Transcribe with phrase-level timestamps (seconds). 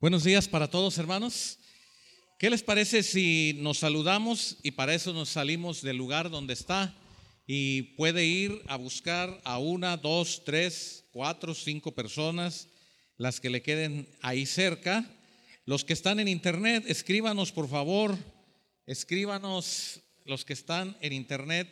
[0.00, 1.58] Buenos días para todos, hermanos.
[2.38, 6.94] ¿Qué les parece si nos saludamos y para eso nos salimos del lugar donde está
[7.48, 12.68] y puede ir a buscar a una, dos, tres, cuatro, cinco personas,
[13.16, 15.04] las que le queden ahí cerca?
[15.64, 18.16] Los que están en internet, escríbanos por favor,
[18.86, 21.68] escríbanos los que están en internet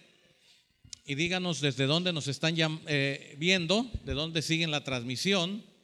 [1.04, 2.56] y díganos desde dónde nos están
[2.88, 5.75] eh, viendo, de dónde siguen la transmisión.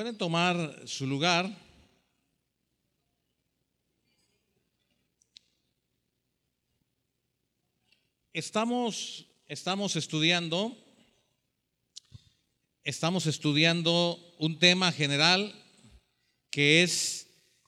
[0.00, 1.54] Pueden tomar su lugar.
[8.32, 10.74] Estamos, estamos estudiando,
[12.82, 15.54] estamos estudiando un tema general
[16.50, 17.26] que es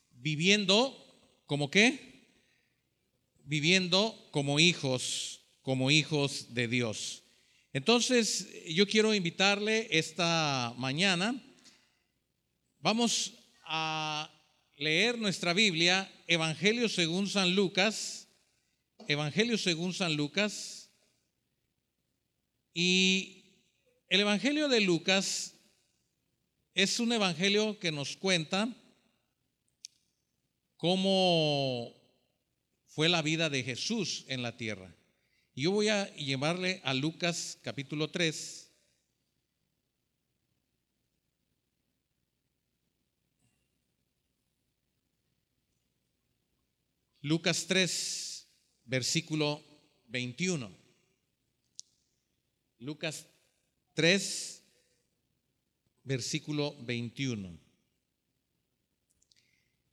[0.09, 0.97] viviendo
[1.45, 2.31] como qué?
[3.43, 7.21] Viviendo como hijos, como hijos de Dios.
[7.73, 11.39] Entonces, yo quiero invitarle esta mañana
[12.83, 13.31] Vamos
[13.63, 14.29] a
[14.75, 18.27] leer nuestra Biblia, Evangelio según San Lucas,
[19.07, 20.89] Evangelio según San Lucas.
[22.73, 23.45] Y
[24.09, 25.55] el Evangelio de Lucas
[26.73, 28.67] es un Evangelio que nos cuenta
[30.75, 31.95] cómo
[32.87, 34.93] fue la vida de Jesús en la tierra.
[35.55, 38.62] Yo voy a llevarle a Lucas capítulo 3,
[47.23, 48.47] Lucas 3,
[48.83, 49.63] versículo
[50.09, 50.69] 21.
[52.79, 53.25] Lucas
[53.93, 54.61] 3,
[56.03, 57.57] versículo 21.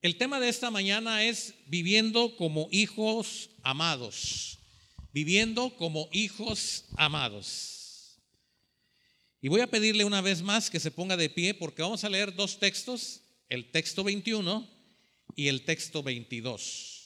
[0.02, 4.58] El tema de esta mañana es viviendo como hijos amados.
[5.12, 8.18] Viviendo como hijos amados.
[9.41, 12.08] Y voy a pedirle una vez más que se ponga de pie porque vamos a
[12.08, 14.68] leer dos textos, el texto 21
[15.36, 16.99] y el texto 22.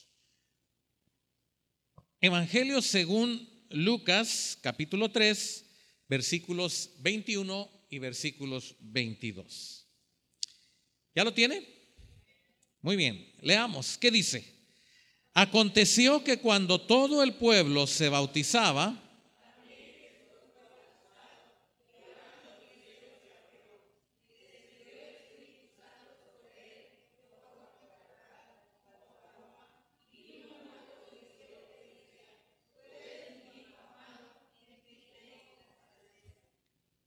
[2.25, 5.63] Evangelio según Lucas capítulo 3,
[6.09, 9.87] versículos 21 y versículos 22.
[11.15, 11.69] ¿Ya lo tiene?
[12.81, 13.99] Muy bien, leamos.
[13.99, 14.43] ¿Qué dice?
[15.35, 19.04] Aconteció que cuando todo el pueblo se bautizaba,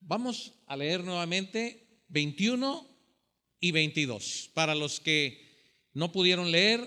[0.07, 2.87] Vamos a leer nuevamente 21
[3.59, 4.51] y 22.
[4.53, 5.45] Para los que
[5.91, 6.79] no pudieron leer,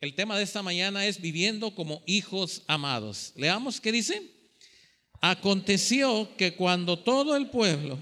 [0.00, 3.34] el tema de esta mañana es viviendo como hijos amados.
[3.36, 4.22] Leamos qué dice.
[5.20, 7.98] Aconteció que cuando todo el pueblo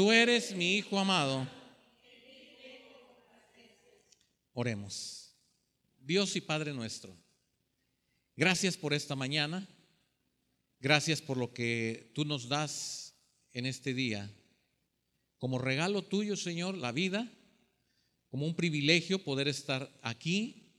[0.00, 1.46] Tú eres mi Hijo amado.
[4.54, 5.36] Oremos.
[5.98, 7.14] Dios y Padre nuestro,
[8.34, 9.68] gracias por esta mañana.
[10.78, 13.14] Gracias por lo que tú nos das
[13.52, 14.34] en este día.
[15.36, 17.30] Como regalo tuyo, Señor, la vida,
[18.30, 20.72] como un privilegio poder estar aquí.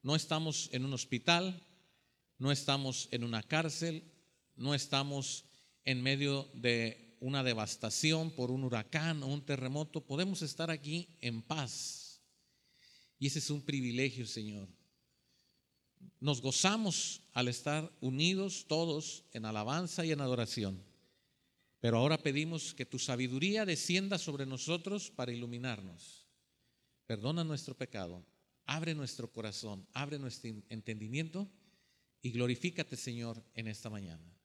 [0.00, 1.62] No estamos en un hospital,
[2.38, 4.10] no estamos en una cárcel,
[4.56, 5.44] no estamos
[5.84, 11.42] en medio de una devastación por un huracán o un terremoto, podemos estar aquí en
[11.42, 12.20] paz.
[13.18, 14.68] Y ese es un privilegio, Señor.
[16.18, 20.82] Nos gozamos al estar unidos todos en alabanza y en adoración.
[21.80, 26.26] Pero ahora pedimos que tu sabiduría descienda sobre nosotros para iluminarnos.
[27.06, 28.24] Perdona nuestro pecado,
[28.64, 31.50] abre nuestro corazón, abre nuestro entendimiento
[32.22, 34.39] y glorifícate, Señor, en esta mañana.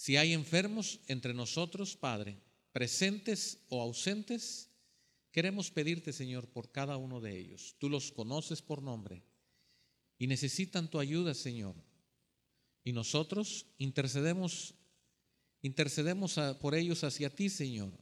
[0.00, 2.38] Si hay enfermos entre nosotros, Padre,
[2.72, 4.70] presentes o ausentes,
[5.30, 7.76] queremos pedirte, Señor, por cada uno de ellos.
[7.78, 9.22] Tú los conoces por nombre
[10.16, 11.76] y necesitan tu ayuda, Señor.
[12.82, 14.74] Y nosotros intercedemos,
[15.60, 17.92] intercedemos por ellos hacia ti, Señor,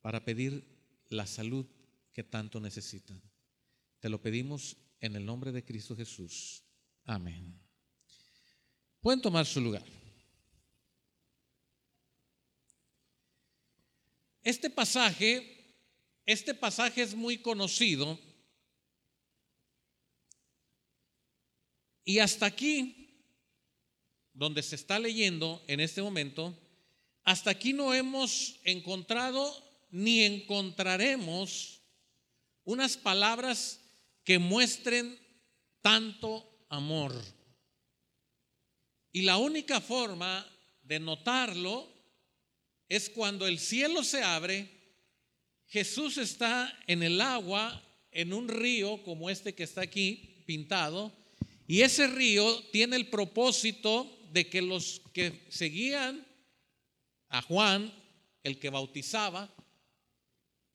[0.00, 0.64] para pedir
[1.08, 1.66] la salud
[2.12, 3.20] que tanto necesitan.
[3.98, 6.62] Te lo pedimos en el nombre de Cristo Jesús.
[7.04, 7.52] Amén.
[9.00, 10.01] Pueden tomar su lugar.
[14.42, 15.76] Este pasaje,
[16.26, 18.18] este pasaje es muy conocido
[22.04, 23.24] y hasta aquí,
[24.32, 26.58] donde se está leyendo en este momento,
[27.22, 31.80] hasta aquí no hemos encontrado ni encontraremos
[32.64, 33.80] unas palabras
[34.24, 35.18] que muestren
[35.80, 37.14] tanto amor.
[39.12, 40.44] Y la única forma
[40.82, 41.91] de notarlo
[42.92, 44.68] es cuando el cielo se abre,
[45.66, 51.10] Jesús está en el agua, en un río como este que está aquí pintado,
[51.66, 56.26] y ese río tiene el propósito de que los que seguían
[57.30, 57.90] a Juan,
[58.42, 59.50] el que bautizaba,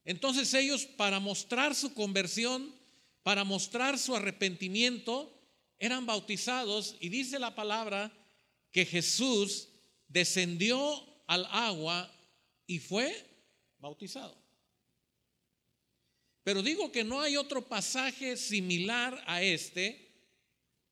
[0.03, 2.73] entonces ellos para mostrar su conversión,
[3.21, 5.31] para mostrar su arrepentimiento,
[5.77, 8.11] eran bautizados y dice la palabra
[8.71, 9.67] que Jesús
[10.07, 12.12] descendió al agua
[12.65, 13.25] y fue
[13.79, 14.35] bautizado.
[16.44, 20.09] Pero digo que no hay otro pasaje similar a este,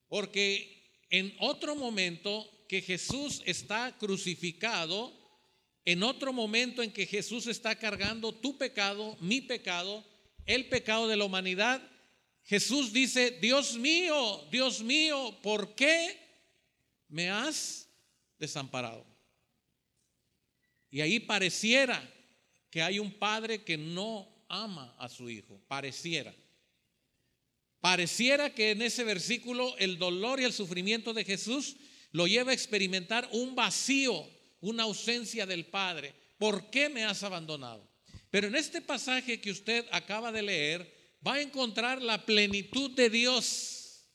[0.09, 5.13] porque en otro momento que Jesús está crucificado,
[5.85, 10.03] en otro momento en que Jesús está cargando tu pecado, mi pecado,
[10.45, 11.81] el pecado de la humanidad,
[12.43, 16.19] Jesús dice, Dios mío, Dios mío, ¿por qué
[17.07, 17.87] me has
[18.37, 19.14] desamparado?
[20.95, 22.01] Y ahí pareciera
[22.69, 26.33] que hay un padre que no ama a su hijo, pareciera.
[27.81, 31.75] Pareciera que en ese versículo el dolor y el sufrimiento de Jesús
[32.11, 34.25] lo lleva a experimentar un vacío,
[34.61, 36.15] una ausencia del Padre.
[36.37, 37.85] ¿Por qué me has abandonado?
[38.31, 43.09] Pero en este pasaje que usted acaba de leer, va a encontrar la plenitud de
[43.09, 44.07] Dios.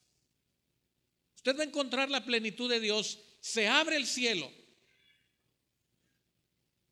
[1.37, 3.19] Usted va a encontrar la plenitud de Dios.
[3.43, 4.51] Se abre el cielo.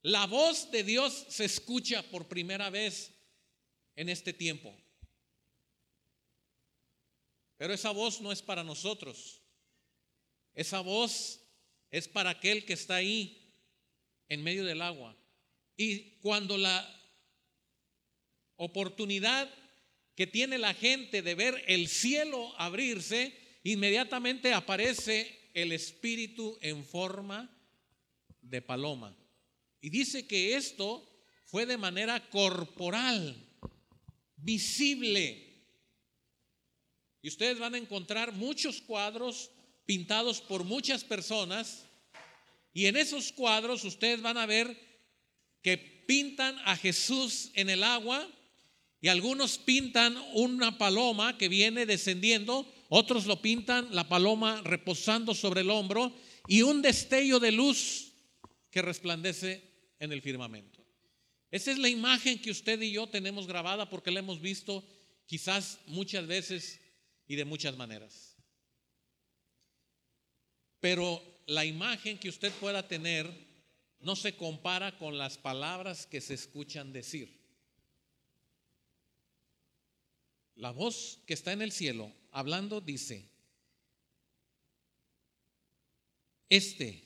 [0.08, 3.12] La voz de Dios se escucha por primera vez
[3.94, 4.74] en este tiempo.
[7.58, 9.42] Pero esa voz no es para nosotros.
[10.54, 11.42] Esa voz
[11.90, 13.52] es para aquel que está ahí
[14.30, 15.14] en medio del agua.
[15.76, 16.88] Y cuando la
[18.56, 19.54] oportunidad
[20.14, 27.54] que tiene la gente de ver el cielo abrirse, inmediatamente aparece el Espíritu en forma
[28.40, 29.14] de paloma.
[29.80, 31.08] Y dice que esto
[31.44, 33.36] fue de manera corporal,
[34.36, 35.48] visible.
[37.22, 39.50] Y ustedes van a encontrar muchos cuadros
[39.86, 41.84] pintados por muchas personas.
[42.72, 44.78] Y en esos cuadros ustedes van a ver
[45.62, 48.28] que pintan a Jesús en el agua
[49.00, 55.60] y algunos pintan una paloma que viene descendiendo, otros lo pintan la paloma reposando sobre
[55.60, 56.12] el hombro
[56.46, 58.12] y un destello de luz
[58.70, 59.67] que resplandece
[59.98, 60.84] en el firmamento.
[61.50, 64.84] Esa es la imagen que usted y yo tenemos grabada porque la hemos visto
[65.26, 66.80] quizás muchas veces
[67.26, 68.36] y de muchas maneras.
[70.80, 73.48] Pero la imagen que usted pueda tener
[74.00, 77.36] no se compara con las palabras que se escuchan decir.
[80.54, 83.28] La voz que está en el cielo hablando dice,
[86.48, 87.04] este,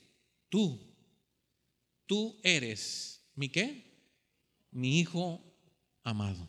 [0.49, 0.92] tú,
[2.07, 3.91] tú eres mi qué?
[4.71, 5.43] Mi hijo
[6.03, 6.49] amado.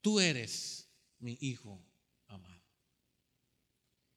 [0.00, 1.84] Tú eres mi hijo
[2.26, 2.62] amado.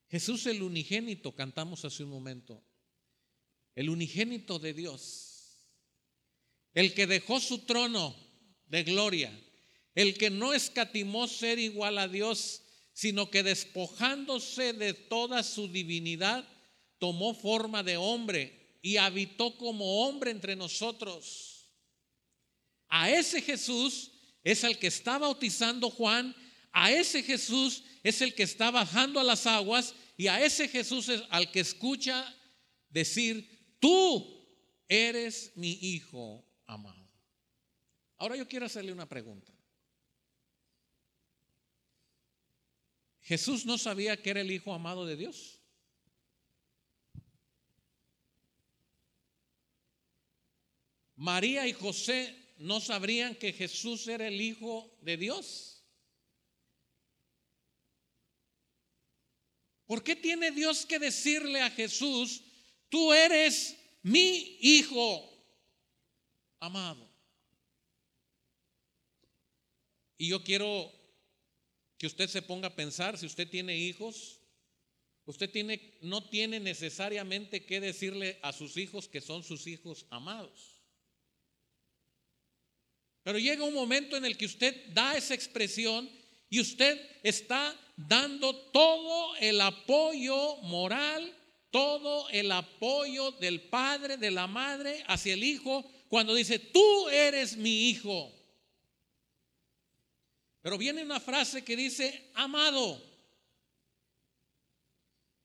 [0.09, 2.63] Jesús el unigénito, cantamos hace un momento,
[3.75, 5.29] el unigénito de Dios,
[6.73, 8.15] el que dejó su trono
[8.67, 9.31] de gloria,
[9.95, 12.63] el que no escatimó ser igual a Dios,
[12.93, 16.47] sino que despojándose de toda su divinidad,
[16.97, 21.69] tomó forma de hombre y habitó como hombre entre nosotros.
[22.87, 24.11] A ese Jesús
[24.43, 26.35] es el que está bautizando Juan,
[26.71, 31.09] a ese Jesús es el que está bajando a las aguas y a ese Jesús
[31.09, 32.35] es al que escucha
[32.89, 34.39] decir, tú
[34.87, 37.09] eres mi hijo amado.
[38.17, 39.53] Ahora yo quiero hacerle una pregunta.
[43.21, 45.58] Jesús no sabía que era el hijo amado de Dios.
[51.19, 55.83] María y José no sabrían que Jesús era el Hijo de Dios.
[59.85, 62.41] ¿Por qué tiene Dios que decirle a Jesús,
[62.87, 65.29] tú eres mi Hijo
[66.61, 67.05] amado?
[70.17, 70.89] Y yo quiero
[71.97, 74.39] que usted se ponga a pensar, si usted tiene hijos,
[75.25, 80.78] usted tiene, no tiene necesariamente que decirle a sus hijos que son sus hijos amados.
[83.29, 86.09] Pero llega un momento en el que usted da esa expresión
[86.49, 91.31] y usted está dando todo el apoyo moral,
[91.69, 97.55] todo el apoyo del padre, de la madre hacia el hijo, cuando dice, tú eres
[97.55, 98.33] mi hijo.
[100.63, 102.99] Pero viene una frase que dice, amado,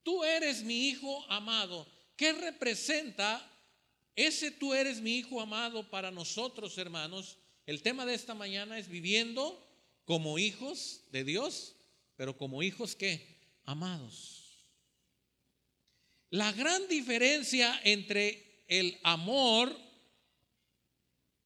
[0.02, 1.86] tú eres mi hijo amado.
[2.16, 3.46] ¿Qué representa
[4.16, 7.36] ese tú eres mi hijo amado para nosotros, hermanos?
[7.66, 9.60] El tema de esta mañana es viviendo
[10.04, 11.74] como hijos de Dios,
[12.16, 13.26] pero como hijos que
[13.64, 14.42] amados.
[16.28, 19.74] La gran diferencia entre el amor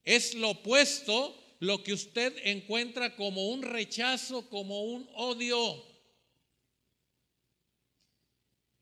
[0.02, 5.84] es lo opuesto, lo que usted encuentra como un rechazo, como un odio.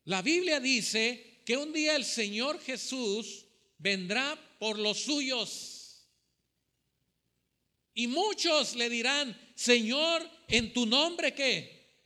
[0.05, 3.45] La Biblia dice que un día el Señor Jesús
[3.79, 5.76] vendrá por los suyos
[7.97, 11.97] y muchos le dirán, Señor, en tu nombre qué?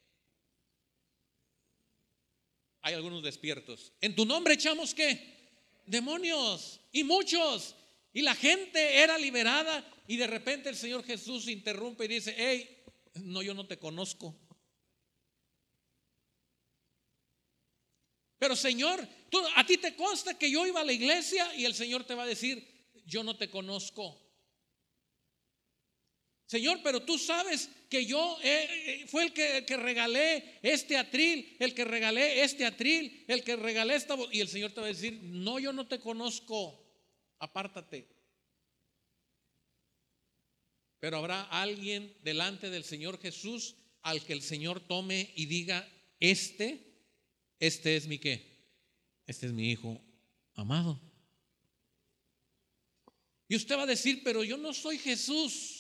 [2.81, 3.93] Hay algunos despiertos.
[4.01, 5.51] ¿En tu nombre echamos qué?
[5.87, 6.81] Demonios.
[6.93, 7.75] Y muchos.
[8.13, 12.85] Y la gente era liberada y de repente el Señor Jesús interrumpe y dice, hey,
[13.15, 14.39] no, yo no te conozco.
[18.39, 19.07] Pero Señor,
[19.57, 22.23] a ti te consta que yo iba a la iglesia y el Señor te va
[22.23, 22.65] a decir,
[23.07, 24.30] yo no te conozco.
[26.51, 28.67] Señor, pero tú sabes que yo eh,
[29.03, 33.55] eh, fue el que, que, regalé este atril, el que regalé este atril, el que
[33.55, 34.17] regalé esta.
[34.33, 36.85] Y el Señor te va a decir, no, yo no te conozco,
[37.39, 38.09] apártate.
[40.99, 45.89] Pero habrá alguien delante del Señor Jesús al que el Señor tome y diga,
[46.19, 46.85] este,
[47.61, 48.67] este es mi qué,
[49.25, 50.03] este es mi hijo
[50.55, 51.01] amado.
[53.47, 55.80] Y usted va a decir, pero yo no soy Jesús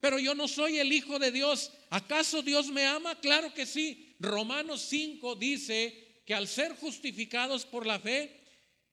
[0.00, 1.72] pero yo no soy el Hijo de Dios.
[1.90, 3.18] ¿Acaso Dios me ama?
[3.20, 4.14] Claro que sí.
[4.18, 8.40] Romanos 5 dice que al ser justificados por la fe,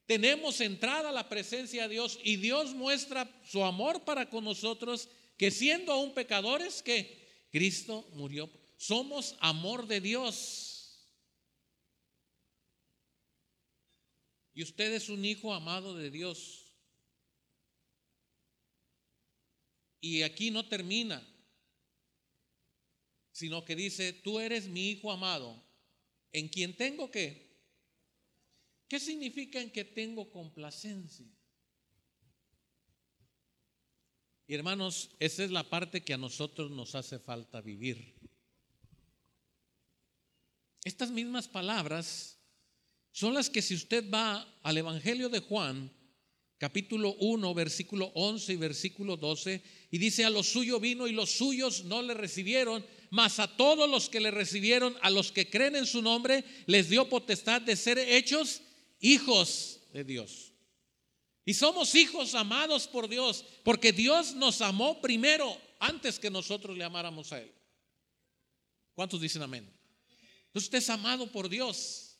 [0.06, 5.08] tenemos entrada a la presencia de Dios y Dios muestra su amor para con nosotros,
[5.38, 8.50] que siendo aún pecadores, que Cristo murió.
[8.76, 10.74] Somos amor de Dios.
[14.52, 16.63] Y usted es un hijo amado de Dios.
[20.04, 21.26] Y aquí no termina,
[23.32, 25.64] sino que dice, tú eres mi hijo amado,
[26.30, 27.58] en quien tengo que.
[28.86, 31.26] ¿Qué significa en que tengo complacencia?
[34.46, 38.14] Y hermanos, esa es la parte que a nosotros nos hace falta vivir.
[40.84, 42.38] Estas mismas palabras
[43.10, 45.90] son las que si usted va al Evangelio de Juan,
[46.64, 51.28] capítulo 1, versículo 11 y versículo 12, y dice, a los suyos vino y los
[51.28, 55.76] suyos no le recibieron, mas a todos los que le recibieron, a los que creen
[55.76, 58.62] en su nombre, les dio potestad de ser hechos
[58.98, 60.52] hijos de Dios.
[61.44, 66.84] Y somos hijos amados por Dios, porque Dios nos amó primero antes que nosotros le
[66.84, 67.52] amáramos a Él.
[68.94, 69.70] ¿Cuántos dicen amén?
[70.54, 72.13] Usted es amado por Dios.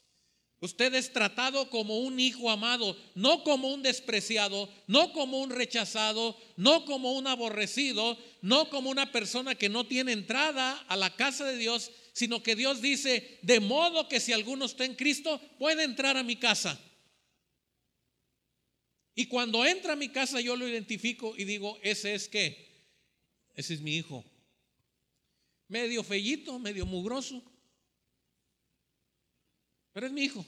[0.64, 6.40] Usted es tratado como un hijo amado, no como un despreciado, no como un rechazado,
[6.56, 11.44] no como un aborrecido, no como una persona que no tiene entrada a la casa
[11.44, 15.85] de Dios, sino que Dios dice, de modo que si alguno está en Cristo, puede
[15.85, 16.80] entrar a mi casa.
[19.14, 22.88] Y cuando entra a mi casa yo lo identifico y digo, ese es qué?
[23.54, 24.25] Ese es mi hijo.
[25.68, 27.42] Medio fellito, medio mugroso,
[29.92, 30.44] pero es mi hijo.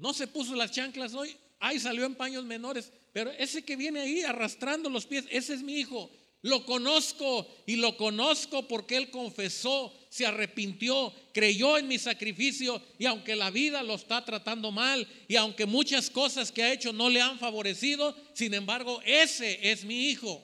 [0.00, 4.00] No se puso las chanclas hoy, ahí salió en paños menores, pero ese que viene
[4.00, 6.10] ahí arrastrando los pies, ese es mi hijo.
[6.42, 13.04] Lo conozco y lo conozco porque él confesó, se arrepintió, creyó en mi sacrificio y
[13.04, 17.10] aunque la vida lo está tratando mal y aunque muchas cosas que ha hecho no
[17.10, 20.42] le han favorecido, sin embargo, ese es mi hijo.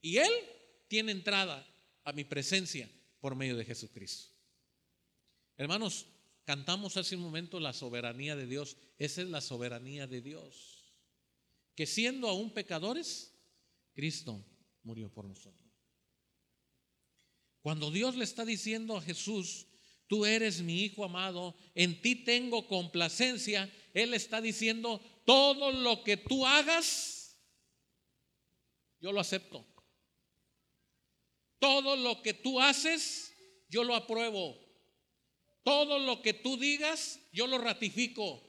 [0.00, 0.32] Y él
[0.88, 1.66] tiene entrada
[2.04, 2.88] a mi presencia
[3.20, 4.32] por medio de Jesucristo.
[5.58, 6.06] Hermanos,
[6.48, 8.78] cantamos hace un momento la soberanía de Dios.
[8.96, 10.94] Esa es la soberanía de Dios.
[11.74, 13.34] que siendo aún pecadores,
[13.92, 14.42] Cristo
[14.82, 15.70] murió por nosotros.
[17.60, 19.66] Cuando Dios le está diciendo a Jesús,
[20.06, 26.16] tú eres mi hijo amado, en ti tengo complacencia, Él está diciendo, todo lo que
[26.16, 27.38] tú hagas,
[29.00, 29.66] yo lo acepto.
[31.58, 33.34] Todo lo que tú haces,
[33.68, 34.67] yo lo apruebo.
[35.62, 38.42] Todo lo que tú digas, yo lo ratifico.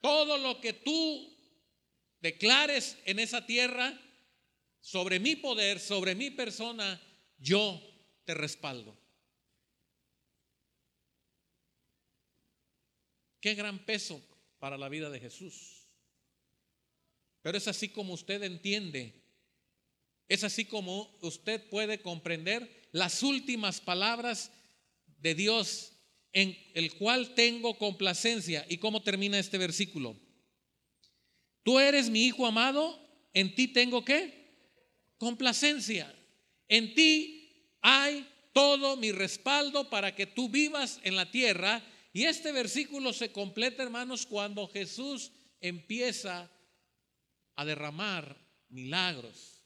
[0.00, 1.36] Todo lo que tú
[2.20, 3.98] declares en esa tierra
[4.80, 7.00] sobre mi poder, sobre mi persona,
[7.38, 7.80] yo
[8.24, 8.96] te respaldo.
[13.40, 14.20] Qué gran peso
[14.58, 15.86] para la vida de Jesús.
[17.42, 19.22] Pero es así como usted entiende,
[20.28, 24.50] es así como usted puede comprender las últimas palabras
[25.18, 25.92] de Dios
[26.36, 28.66] en el cual tengo complacencia.
[28.68, 30.14] ¿Y cómo termina este versículo?
[31.62, 33.00] Tú eres mi hijo amado,
[33.32, 34.44] en ti tengo qué?
[35.16, 36.14] Complacencia.
[36.68, 41.82] En ti hay todo mi respaldo para que tú vivas en la tierra.
[42.12, 46.50] Y este versículo se completa, hermanos, cuando Jesús empieza
[47.54, 48.36] a derramar
[48.68, 49.64] milagros,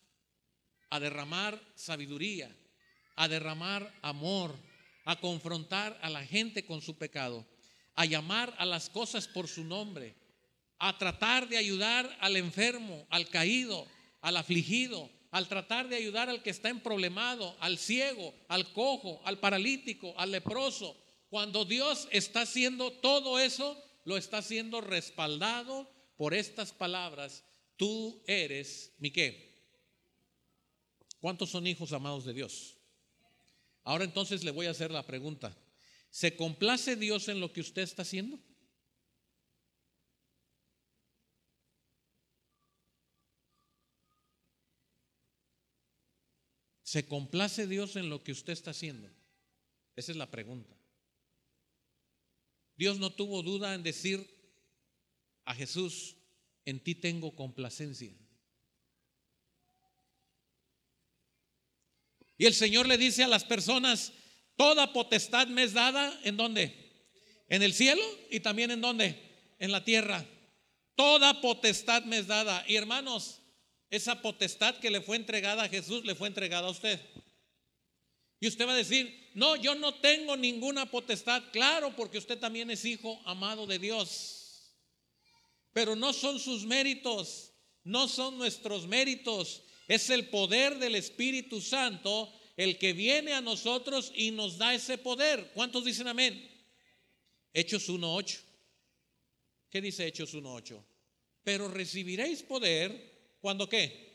[0.89, 2.57] a derramar sabiduría,
[3.17, 4.70] a derramar amor,
[5.05, 7.47] a confrontar a la gente con su pecado,
[7.95, 10.17] a llamar a las cosas por su nombre,
[10.79, 13.87] a tratar de ayudar al enfermo, al caído,
[14.21, 19.21] al afligido, al tratar de ayudar al que está en problemado, al ciego, al cojo,
[19.25, 20.97] al paralítico, al leproso.
[21.29, 27.45] Cuando Dios está haciendo todo eso, lo está haciendo respaldado por estas palabras.
[27.77, 29.13] Tú eres mi.
[31.21, 32.80] ¿Cuántos son hijos amados de Dios?
[33.85, 35.57] Ahora entonces le voy a hacer la pregunta.
[36.11, 38.39] ¿Se complace Dios en lo que usted está haciendo?
[46.83, 49.09] ¿Se complace Dios en lo que usted está haciendo?
[49.95, 50.75] Esa es la pregunta.
[52.77, 54.29] Dios no tuvo duda en decir
[55.45, 56.17] a Jesús,
[56.65, 58.13] en ti tengo complacencia.
[62.41, 64.15] Y el Señor le dice a las personas,
[64.57, 66.75] toda potestad me es dada, ¿en dónde?
[67.51, 69.15] En el cielo y también en dónde?
[69.59, 70.25] En la tierra.
[70.95, 72.65] Toda potestad me es dada.
[72.67, 73.43] Y hermanos,
[73.91, 76.99] esa potestad que le fue entregada a Jesús le fue entregada a usted.
[78.41, 81.43] Y usted va a decir, no, yo no tengo ninguna potestad.
[81.53, 84.79] Claro, porque usted también es hijo amado de Dios.
[85.75, 87.53] Pero no son sus méritos,
[87.85, 89.63] no son nuestros méritos.
[89.91, 94.99] Es el poder del Espíritu Santo el que viene a nosotros y nos da ese
[94.99, 95.51] poder.
[95.53, 96.49] ¿Cuántos dicen amén?
[97.53, 98.39] Hechos 1.8.
[99.69, 100.81] ¿Qué dice Hechos 1.8?
[101.43, 104.13] Pero recibiréis poder cuando qué?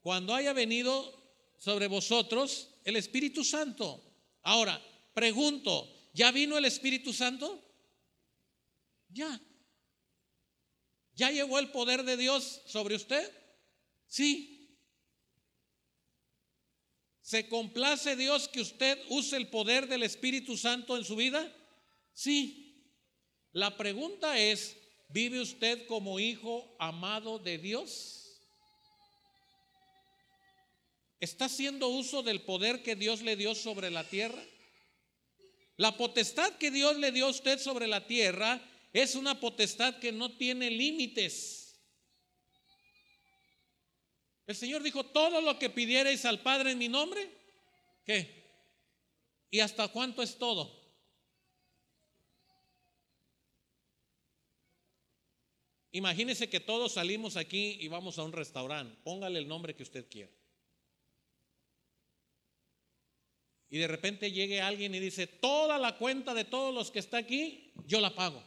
[0.00, 1.16] Cuando haya venido
[1.56, 4.02] sobre vosotros el Espíritu Santo.
[4.42, 7.62] Ahora, pregunto, ¿ya vino el Espíritu Santo?
[9.10, 9.40] Ya.
[11.14, 13.32] ¿Ya llegó el poder de Dios sobre usted?
[14.08, 14.55] Sí.
[17.26, 21.52] ¿Se complace Dios que usted use el poder del Espíritu Santo en su vida?
[22.12, 22.84] Sí.
[23.50, 24.76] La pregunta es,
[25.08, 28.40] ¿vive usted como hijo amado de Dios?
[31.18, 34.44] ¿Está haciendo uso del poder que Dios le dio sobre la tierra?
[35.78, 38.60] La potestad que Dios le dio a usted sobre la tierra
[38.92, 41.65] es una potestad que no tiene límites.
[44.46, 47.28] El Señor dijo, todo lo que pidierais al Padre en mi nombre,
[48.04, 48.44] ¿qué?
[49.50, 50.84] ¿Y hasta cuánto es todo?
[55.90, 58.96] Imagínese que todos salimos aquí y vamos a un restaurante.
[59.02, 60.30] Póngale el nombre que usted quiera.
[63.68, 67.18] Y de repente llegue alguien y dice, toda la cuenta de todos los que está
[67.18, 68.42] aquí, yo la pago.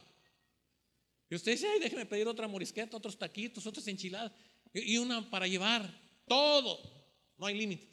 [1.28, 4.32] Y usted dice, ay, déjeme pedir otra morisqueta, otros taquitos, otras enchiladas
[4.72, 6.80] y una para llevar, todo,
[7.36, 7.90] no hay límites.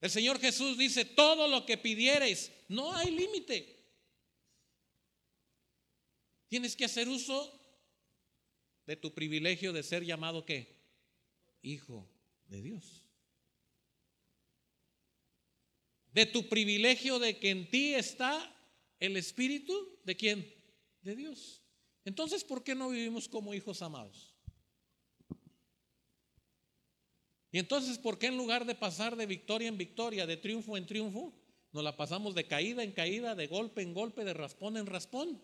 [0.00, 3.76] El Señor Jesús dice, todo lo que pidiereis, no hay límite.
[6.46, 7.52] Tienes que hacer uso
[8.86, 10.78] de tu privilegio de ser llamado qué?
[11.62, 12.08] Hijo
[12.46, 13.04] de Dios.
[16.12, 18.54] De tu privilegio de que en ti está
[19.00, 20.54] el Espíritu de quién?
[21.02, 21.62] De Dios.
[22.08, 24.34] Entonces, ¿por qué no vivimos como hijos amados?
[27.52, 30.86] Y entonces, ¿por qué en lugar de pasar de victoria en victoria, de triunfo en
[30.86, 31.34] triunfo,
[31.70, 35.38] nos la pasamos de caída en caída, de golpe en golpe, de raspón en raspón?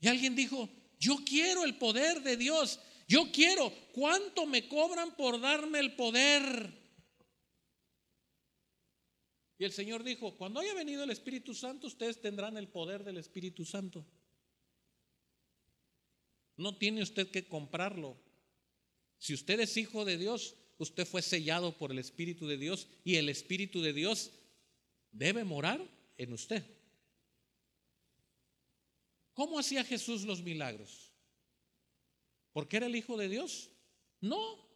[0.00, 5.40] Y alguien dijo, yo quiero el poder de Dios, yo quiero, ¿cuánto me cobran por
[5.40, 6.81] darme el poder?
[9.62, 13.16] Y el Señor dijo, cuando haya venido el Espíritu Santo, ustedes tendrán el poder del
[13.16, 14.04] Espíritu Santo.
[16.56, 18.20] No tiene usted que comprarlo.
[19.18, 23.14] Si usted es hijo de Dios, usted fue sellado por el Espíritu de Dios y
[23.14, 24.32] el Espíritu de Dios
[25.12, 25.80] debe morar
[26.16, 26.64] en usted.
[29.32, 31.12] ¿Cómo hacía Jesús los milagros?
[32.52, 33.70] ¿Porque era el Hijo de Dios?
[34.20, 34.68] No,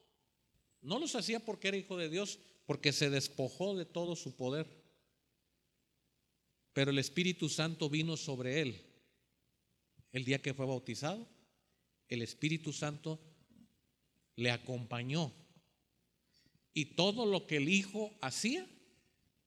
[0.81, 4.67] no los hacía porque era Hijo de Dios, porque se despojó de todo su poder.
[6.73, 8.85] Pero el Espíritu Santo vino sobre él
[10.13, 11.27] el día que fue bautizado.
[12.09, 13.21] El Espíritu Santo
[14.35, 15.33] le acompañó.
[16.75, 18.69] Y todo lo que el Hijo hacía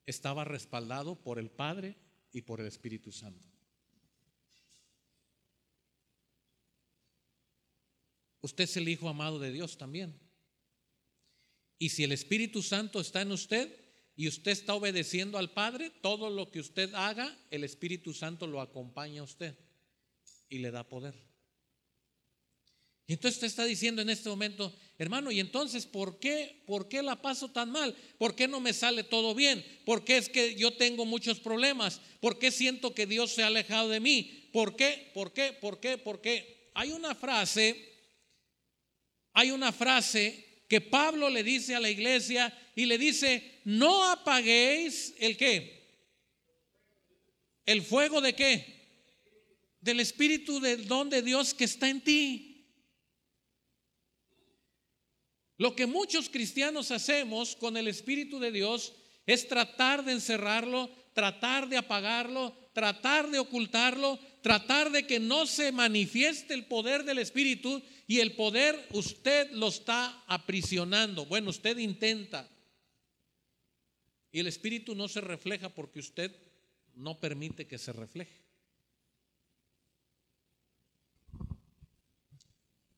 [0.06, 1.96] estaba respaldado por el Padre
[2.32, 3.48] y por el Espíritu Santo.
[8.42, 10.29] Usted es el Hijo amado de Dios también.
[11.80, 13.74] Y si el Espíritu Santo está en usted
[14.18, 18.60] y usted está obedeciendo al Padre, todo lo que usted haga, el Espíritu Santo lo
[18.60, 19.56] acompaña a usted
[20.50, 21.16] y le da poder.
[23.08, 27.02] Y entonces usted está diciendo en este momento, hermano, ¿y entonces por qué, por qué
[27.02, 27.96] la paso tan mal?
[28.20, 29.66] ¿Por qué no me sale todo bien?
[29.86, 32.02] ¿Por qué es que yo tengo muchos problemas?
[32.20, 34.50] ¿Por qué siento que Dios se ha alejado de mí?
[34.52, 35.10] ¿Por qué?
[35.14, 35.54] ¿Por qué?
[35.54, 35.98] ¿Por qué?
[35.98, 36.70] ¿Por qué?
[36.76, 37.96] Hay una frase,
[39.34, 45.16] hay una frase que Pablo le dice a la iglesia y le dice, no apaguéis
[45.18, 45.80] el qué.
[47.66, 48.80] El fuego de qué?
[49.82, 52.68] Del Espíritu del don de Dios que está en ti.
[55.58, 58.94] Lo que muchos cristianos hacemos con el Espíritu de Dios
[59.26, 65.72] es tratar de encerrarlo, tratar de apagarlo, tratar de ocultarlo, tratar de que no se
[65.72, 71.26] manifieste el poder del Espíritu y el poder usted lo está aprisionando.
[71.26, 72.50] Bueno, usted intenta.
[74.32, 76.36] Y el Espíritu no se refleja porque usted
[76.96, 78.44] no permite que se refleje.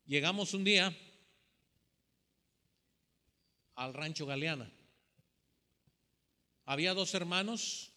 [0.06, 0.96] Llegamos un día
[3.76, 4.70] al rancho Galeana.
[6.66, 7.94] Había dos hermanos,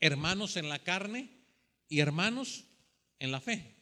[0.00, 1.37] hermanos en la carne
[1.88, 2.64] y hermanos
[3.18, 3.74] en la fe.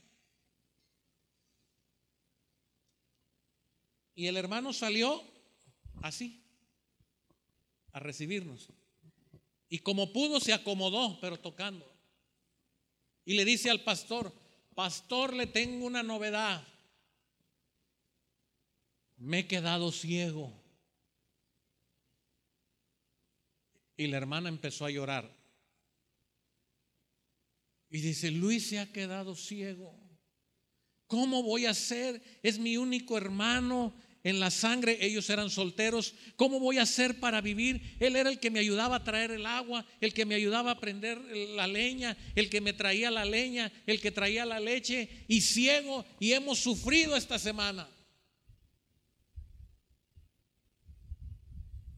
[4.15, 5.23] Y el hermano salió
[6.03, 6.43] así,
[7.93, 8.69] a recibirnos.
[9.69, 11.93] Y como pudo, se acomodó, pero tocando.
[13.25, 14.33] Y le dice al pastor,
[14.75, 16.67] pastor, le tengo una novedad.
[19.17, 20.53] Me he quedado ciego.
[23.97, 25.36] Y la hermana empezó a llorar.
[27.91, 29.99] Y dice, Luis se ha quedado ciego.
[31.07, 32.23] ¿Cómo voy a hacer?
[32.43, 33.95] Es mi único hermano
[34.27, 36.15] en la sangre, ellos eran solteros.
[36.35, 37.97] ¿Cómo voy a hacer para vivir?
[38.01, 40.81] Él era el que me ayudaba a traer el agua, el que me ayudaba a
[40.81, 41.17] prender
[41.55, 46.05] la leña, el que me traía la leña, el que traía la leche y ciego
[46.19, 47.89] y hemos sufrido esta semana.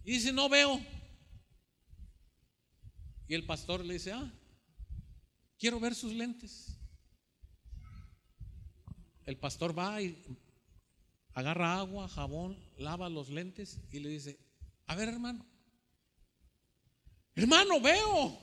[0.04, 0.84] Y dice, no veo.
[3.26, 4.37] Y el pastor le dice, ah,
[5.58, 6.78] quiero ver sus lentes.
[9.26, 10.24] El pastor va y
[11.34, 14.38] agarra agua, jabón, lava los lentes y le dice,
[14.86, 15.44] a ver hermano,
[17.34, 18.38] hermano, veo,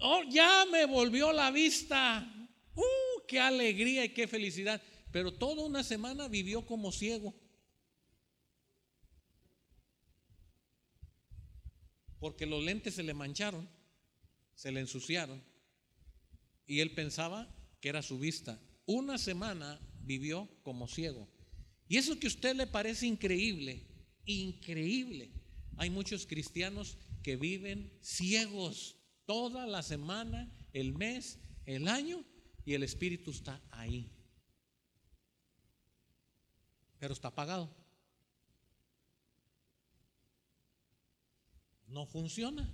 [0.00, 2.30] oh, ya me volvió la vista,
[2.74, 7.34] uh, qué alegría y qué felicidad, pero toda una semana vivió como ciego.
[12.18, 13.66] Porque los lentes se le mancharon,
[14.54, 15.49] se le ensuciaron
[16.70, 18.60] y él pensaba que era su vista.
[18.86, 21.28] Una semana vivió como ciego.
[21.88, 23.88] Y eso que a usted le parece increíble,
[24.24, 25.32] increíble.
[25.78, 28.94] Hay muchos cristianos que viven ciegos
[29.26, 32.24] toda la semana, el mes, el año,
[32.64, 34.08] y el Espíritu está ahí.
[37.00, 37.74] Pero está apagado.
[41.88, 42.72] No funciona.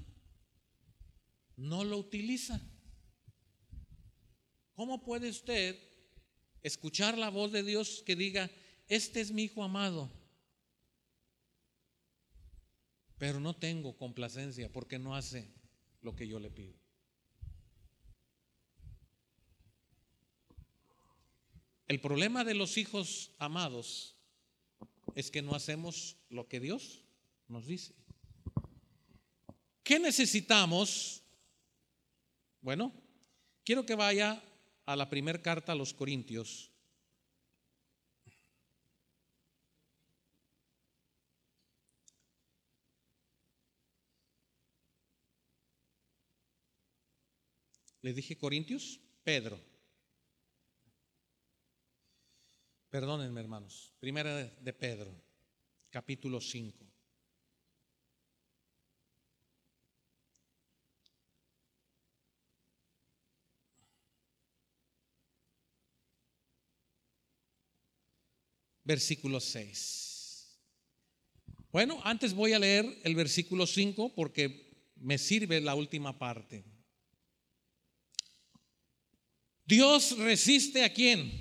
[1.56, 2.60] No lo utiliza.
[4.76, 5.76] ¿Cómo puede usted
[6.62, 8.50] escuchar la voz de Dios que diga,
[8.88, 10.10] este es mi hijo amado.
[13.18, 15.48] Pero no tengo complacencia porque no hace
[16.02, 16.74] lo que yo le pido.
[21.88, 24.16] El problema de los hijos amados
[25.14, 27.04] es que no hacemos lo que Dios
[27.46, 27.94] nos dice.
[29.84, 31.22] ¿Qué necesitamos?
[32.60, 32.92] Bueno,
[33.64, 34.42] quiero que vaya
[34.86, 36.70] a la primera carta a los Corintios.
[48.02, 49.00] ¿Les dije Corintios?
[49.24, 49.58] Pedro.
[52.88, 53.92] Perdónenme, hermanos.
[53.98, 55.10] Primera de Pedro,
[55.90, 56.85] capítulo 5.
[68.86, 70.60] Versículo 6.
[71.72, 76.64] Bueno, antes voy a leer el versículo 5 porque me sirve la última parte.
[79.64, 81.32] Dios resiste a quién?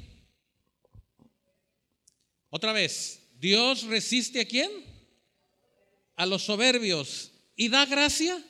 [2.50, 4.72] Otra vez, Dios resiste a quién?
[6.16, 7.32] A los soberbios.
[7.56, 8.44] ¿Y da gracia?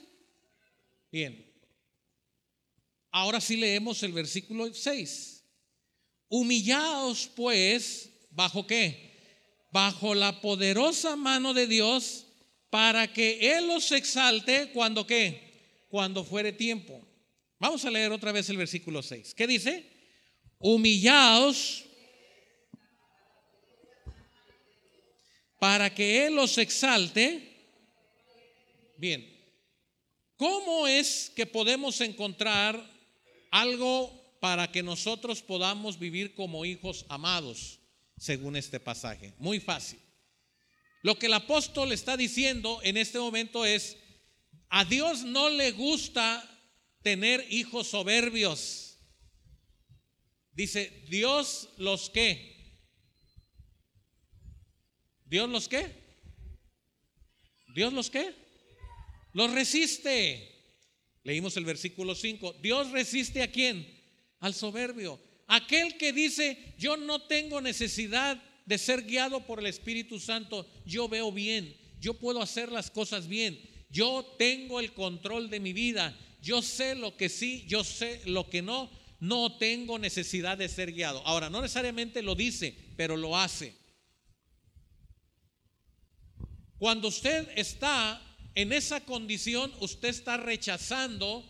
[1.12, 1.46] Bien.
[3.12, 5.44] Ahora sí leemos el versículo 6.
[6.30, 9.16] Humillaos pues, ¿bajo qué?
[9.72, 12.26] Bajo la poderosa mano de Dios
[12.70, 15.86] para que Él os exalte cuando qué?
[15.90, 17.02] Cuando fuere tiempo.
[17.60, 19.34] Vamos a leer otra vez el versículo 6.
[19.34, 19.90] ¿Qué dice?
[20.60, 21.86] Humillaos
[25.60, 27.52] para que Él los exalte.
[28.98, 29.26] Bien,
[30.38, 32.96] ¿cómo es que podemos encontrar
[33.52, 37.80] algo para que nosotros podamos vivir como hijos amados,
[38.18, 39.34] según este pasaje?
[39.38, 40.00] Muy fácil.
[41.02, 43.98] Lo que el apóstol está diciendo en este momento es,
[44.70, 46.44] a Dios no le gusta
[47.02, 48.98] tener hijos soberbios.
[50.52, 52.80] Dice, Dios los que.
[55.26, 55.92] ¿Dios los qué?
[57.76, 58.34] ¿Dios los qué?
[59.34, 60.52] Los resiste.
[61.24, 62.54] Leímos el versículo 5.
[62.62, 63.86] Dios resiste a quién?
[64.40, 65.22] Al soberbio.
[65.48, 71.08] Aquel que dice, yo no tengo necesidad de ser guiado por el Espíritu Santo, yo
[71.08, 76.18] veo bien, yo puedo hacer las cosas bien, yo tengo el control de mi vida,
[76.42, 78.90] yo sé lo que sí, yo sé lo que no.
[79.20, 81.26] No tengo necesidad de ser guiado.
[81.26, 83.74] Ahora, no necesariamente lo dice, pero lo hace.
[86.78, 88.22] Cuando usted está
[88.54, 91.44] en esa condición, usted está rechazando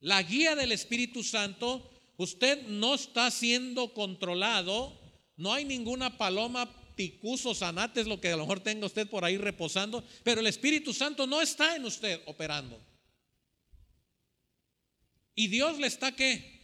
[0.00, 1.91] la guía del Espíritu Santo,
[2.22, 4.98] usted no está siendo controlado,
[5.36, 9.36] no hay ninguna paloma picuso sanates, lo que a lo mejor tenga usted por ahí
[9.36, 12.80] reposando, pero el Espíritu Santo no está en usted operando.
[15.34, 16.60] Y Dios le está qué?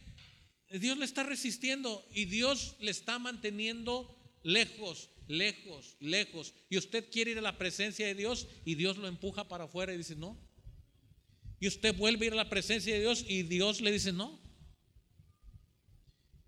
[0.71, 6.53] Dios le está resistiendo y Dios le está manteniendo lejos, lejos, lejos.
[6.69, 9.93] Y usted quiere ir a la presencia de Dios y Dios lo empuja para afuera
[9.93, 10.37] y dice, no.
[11.59, 14.39] Y usted vuelve a ir a la presencia de Dios y Dios le dice, no.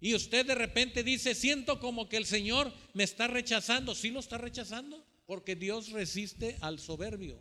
[0.01, 3.93] Y usted de repente dice, siento como que el Señor me está rechazando.
[3.93, 7.39] Sí lo está rechazando, porque Dios resiste al soberbio.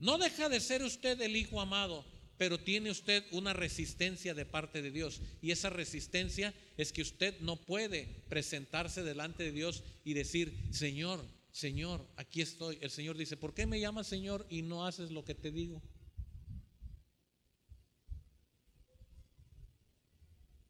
[0.00, 2.04] No deja de ser usted el Hijo amado,
[2.36, 5.20] pero tiene usted una resistencia de parte de Dios.
[5.40, 11.24] Y esa resistencia es que usted no puede presentarse delante de Dios y decir, Señor,
[11.52, 12.78] Señor, aquí estoy.
[12.80, 15.80] El Señor dice, ¿por qué me llamas Señor y no haces lo que te digo?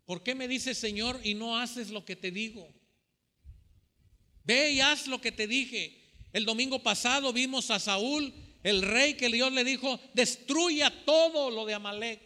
[0.08, 2.66] ¿Por qué me dices Señor y no haces lo que te digo?
[4.42, 6.14] Ve y haz lo que te dije.
[6.32, 11.66] El domingo pasado vimos a Saúl el rey que Dios le dijo, destruya todo lo
[11.66, 12.22] de Amalek.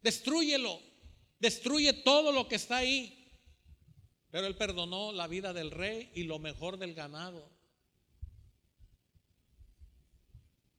[0.00, 0.80] Destruyelo.
[1.38, 3.30] Destruye todo lo que está ahí.
[4.30, 7.52] Pero él perdonó la vida del rey y lo mejor del ganado.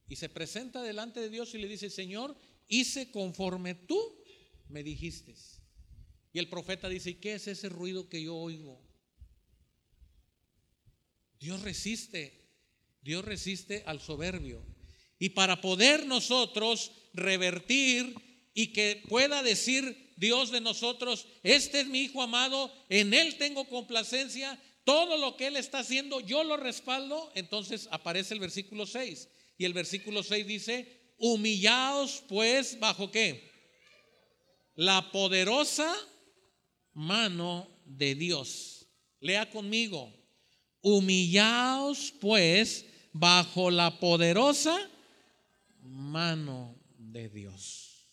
[0.09, 2.35] Y se presenta delante de Dios y le dice, Señor,
[2.67, 4.17] hice conforme tú
[4.69, 5.35] me dijiste.
[6.33, 8.81] Y el profeta dice, ¿y qué es ese ruido que yo oigo?
[11.39, 12.47] Dios resiste
[13.07, 14.61] Dios resiste al soberbio.
[15.17, 18.13] Y para poder nosotros revertir
[18.53, 23.69] y que pueda decir Dios de nosotros, este es mi Hijo amado, en Él tengo
[23.69, 29.29] complacencia, todo lo que Él está haciendo, yo lo respaldo, entonces aparece el versículo 6.
[29.57, 33.49] Y el versículo 6 dice, humillaos pues bajo qué?
[34.77, 35.91] La poderosa
[36.93, 38.87] mano de Dios.
[39.19, 40.13] Lea conmigo,
[40.81, 44.77] humillaos pues bajo la poderosa
[45.81, 48.07] mano de Dios.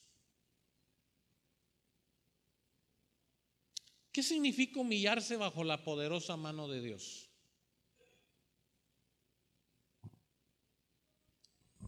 [4.11, 7.29] ¿Qué significa humillarse bajo la poderosa mano de Dios?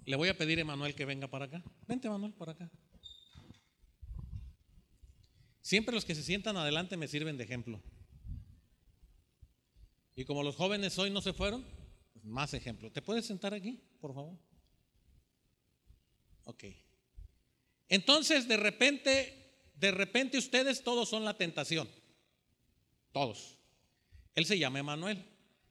[0.05, 1.65] Le voy a pedir a Emanuel que venga para acá.
[1.87, 2.71] Vente, Emanuel, para acá.
[5.67, 7.83] Siempre los que se sientan adelante me sirven de ejemplo.
[10.15, 11.67] Y como los jóvenes hoy no se fueron,
[12.13, 12.93] pues más ejemplo.
[12.93, 14.39] ¿Te puedes sentar aquí, por favor?
[16.45, 16.67] Ok.
[17.89, 21.91] Entonces, de repente, de repente ustedes todos son la tentación.
[23.11, 23.59] Todos.
[24.37, 25.27] Él se llama Emanuel.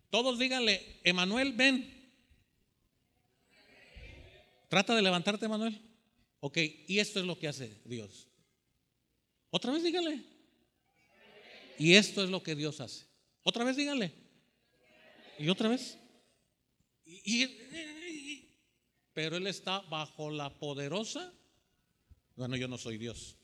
[0.10, 2.12] Todos díganle, Emanuel, ven.
[4.67, 5.81] Trata de levantarte, Emanuel.
[6.41, 8.27] Ok, y esto es lo que hace Dios.
[9.55, 10.21] Otra vez díganle.
[11.79, 13.05] Y esto es lo que Dios hace.
[13.41, 14.11] Otra vez díganle.
[15.39, 15.97] Y otra vez.
[19.13, 21.33] pero Él está bajo la poderosa.
[22.35, 23.37] Bueno, yo no soy Dios.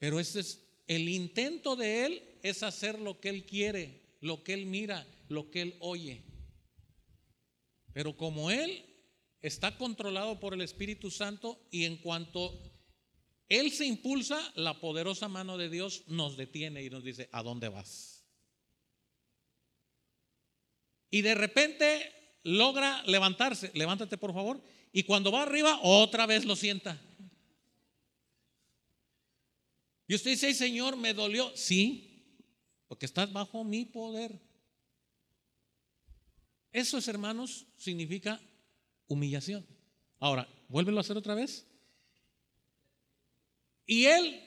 [0.00, 4.54] Pero este es el intento de Él es hacer lo que Él quiere, lo que
[4.54, 6.24] Él mira, lo que Él oye.
[7.92, 8.84] Pero como Él
[9.42, 12.69] está controlado por el Espíritu Santo y en cuanto
[13.50, 17.68] Él se impulsa, la poderosa mano de Dios nos detiene y nos dice, ¿a dónde
[17.68, 18.24] vas?
[21.10, 26.54] Y de repente logra levantarse, levántate por favor, y cuando va arriba, otra vez lo
[26.54, 27.00] sienta.
[30.06, 31.50] Y usted dice, Señor, me dolió.
[31.56, 32.24] Sí,
[32.86, 34.40] porque estás bajo mi poder.
[36.72, 38.40] Eso es, hermanos, significa
[39.08, 39.66] humillación.
[40.20, 41.66] Ahora, vuélvelo a hacer otra vez.
[43.90, 44.40] Y él,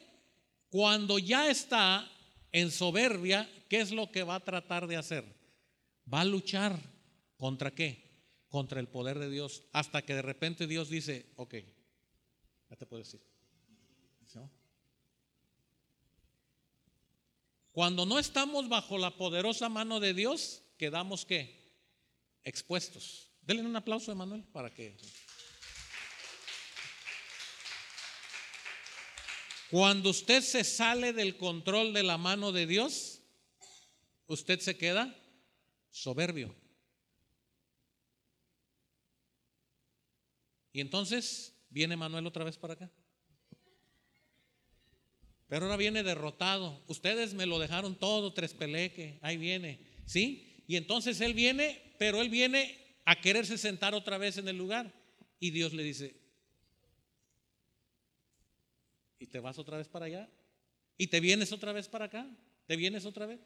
[0.70, 2.10] cuando ya está
[2.54, 5.26] en soberbia, ¿qué es lo que va a tratar de hacer?
[6.12, 6.80] Va a luchar
[7.36, 8.10] contra qué?
[8.48, 11.56] Contra el poder de Dios, hasta que de repente Dios dice, ok,
[12.70, 13.22] ya te puedo decir.
[17.74, 21.76] Cuando no estamos bajo la poderosa mano de Dios, quedamos qué?
[22.46, 23.30] Expuestos.
[23.42, 24.96] Denle un aplauso a Manuel para que...
[29.74, 33.24] Cuando usted se sale del control de la mano de Dios,
[34.28, 35.20] usted se queda
[35.90, 36.56] soberbio.
[40.74, 42.92] Y entonces viene Manuel otra vez para acá.
[45.48, 46.84] Pero ahora viene derrotado.
[46.86, 49.80] Ustedes me lo dejaron todo, tres peleque, ahí viene.
[50.06, 50.64] ¿Sí?
[50.68, 54.94] Y entonces él viene, pero él viene a quererse sentar otra vez en el lugar.
[55.40, 56.23] Y Dios le dice,
[59.24, 60.30] ¿y te vas otra vez para allá?
[60.98, 62.30] ¿Y te vienes otra vez para acá?
[62.68, 63.40] ¿Te vienes otra vez?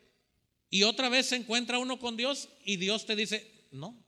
[0.71, 4.03] Y otra vez se encuentra uno con Dios y Dios te dice, no.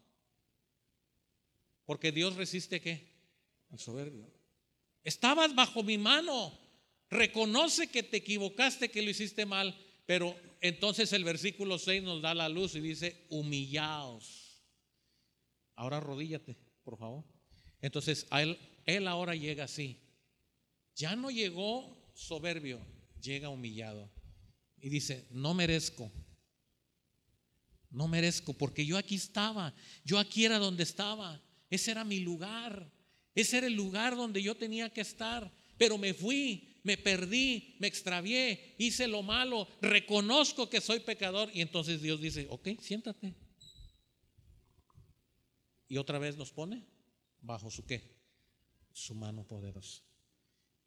[1.86, 3.08] Porque Dios resiste qué?
[3.70, 4.32] Al soberbio.
[5.04, 6.60] Estabas bajo mi mano.
[7.12, 9.76] Reconoce que te equivocaste, que lo hiciste mal,
[10.08, 14.64] pero entonces el versículo 6 nos da la luz y dice, humillaos.
[15.76, 17.24] Ahora arrodíllate, por favor.
[17.80, 19.98] Entonces, él, él ahora llega así.
[21.00, 22.86] Ya no llegó soberbio,
[23.22, 24.12] llega humillado.
[24.82, 26.12] Y dice, no merezco.
[27.90, 32.92] No merezco, porque yo aquí estaba, yo aquí era donde estaba, ese era mi lugar,
[33.34, 37.88] ese era el lugar donde yo tenía que estar, pero me fui, me perdí, me
[37.88, 41.50] extravié, hice lo malo, reconozco que soy pecador.
[41.54, 43.34] Y entonces Dios dice, ok, siéntate.
[45.88, 46.86] Y otra vez nos pone
[47.40, 48.20] bajo su qué?
[48.92, 50.09] Su mano poderosa.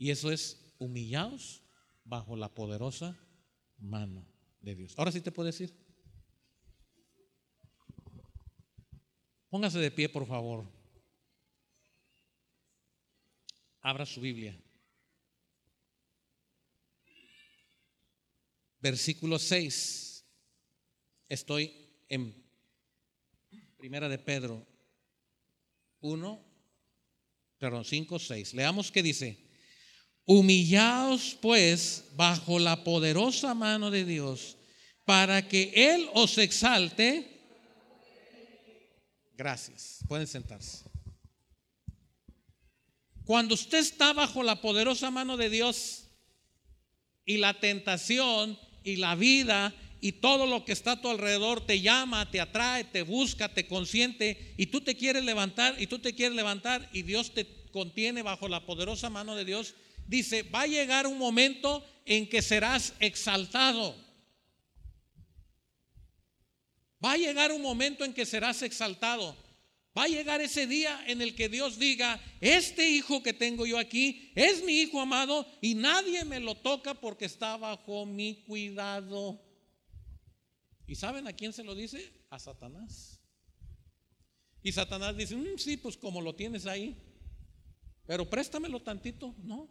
[0.03, 1.63] Y eso es humillados
[2.03, 3.17] bajo la poderosa
[3.79, 4.27] mano
[4.61, 4.99] de Dios.
[4.99, 5.73] Ahora sí te puedo decir.
[9.49, 10.69] Póngase de pie, por favor.
[13.81, 14.61] Abra su Biblia.
[18.81, 20.27] versículo 6.
[21.29, 22.45] Estoy en
[23.77, 24.67] Primera de Pedro
[26.01, 26.45] 1,
[27.57, 28.55] perdón, 5, 6.
[28.55, 29.52] Leamos qué dice.
[30.25, 34.57] Humillaos pues bajo la poderosa mano de Dios
[35.05, 37.41] para que Él os exalte.
[39.37, 39.99] Gracias.
[40.07, 40.85] Pueden sentarse.
[43.25, 46.09] Cuando usted está bajo la poderosa mano de Dios
[47.25, 51.81] y la tentación y la vida y todo lo que está a tu alrededor te
[51.81, 56.15] llama, te atrae, te busca, te consiente y tú te quieres levantar y tú te
[56.15, 59.75] quieres levantar y Dios te contiene bajo la poderosa mano de Dios,
[60.07, 63.95] dice, va a llegar un momento en que serás exaltado.
[67.05, 69.37] Va a llegar un momento en que serás exaltado.
[69.97, 73.79] Va a llegar ese día en el que Dios diga, este hijo que tengo yo
[73.79, 79.39] aquí es mi hijo amado y nadie me lo toca porque está bajo mi cuidado.
[80.87, 82.13] ¿Y saben a quién se lo dice?
[82.31, 83.21] A Satanás.
[84.63, 86.97] Y Satanás dice, mm, sí, pues como lo tienes ahí,
[88.07, 89.35] pero préstamelo tantito.
[89.43, 89.69] No.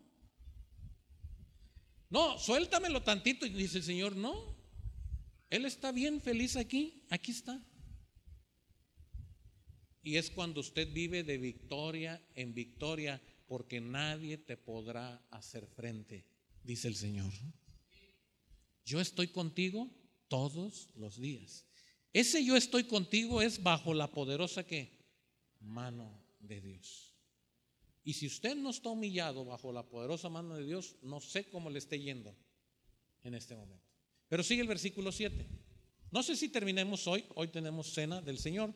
[2.12, 3.46] No, suéltamelo tantito.
[3.46, 4.56] Y dice el Señor, no.
[5.50, 7.04] Él está bien feliz aquí.
[7.10, 7.60] Aquí está.
[10.04, 16.26] Y es cuando usted vive de victoria en victoria, porque nadie te podrá hacer frente,
[16.64, 17.32] dice el Señor.
[18.86, 19.90] Yo estoy contigo
[20.28, 21.66] todos los días.
[22.14, 24.98] Ese yo estoy contigo es bajo la poderosa que
[25.60, 27.11] mano de Dios.
[28.04, 31.70] Y si usted no está humillado bajo la poderosa mano de Dios, no sé cómo
[31.70, 32.36] le esté yendo
[33.24, 33.86] en este momento.
[34.28, 35.48] Pero sigue el versículo 7.
[36.10, 38.74] No sé si terminemos hoy, hoy tenemos cena del Señor.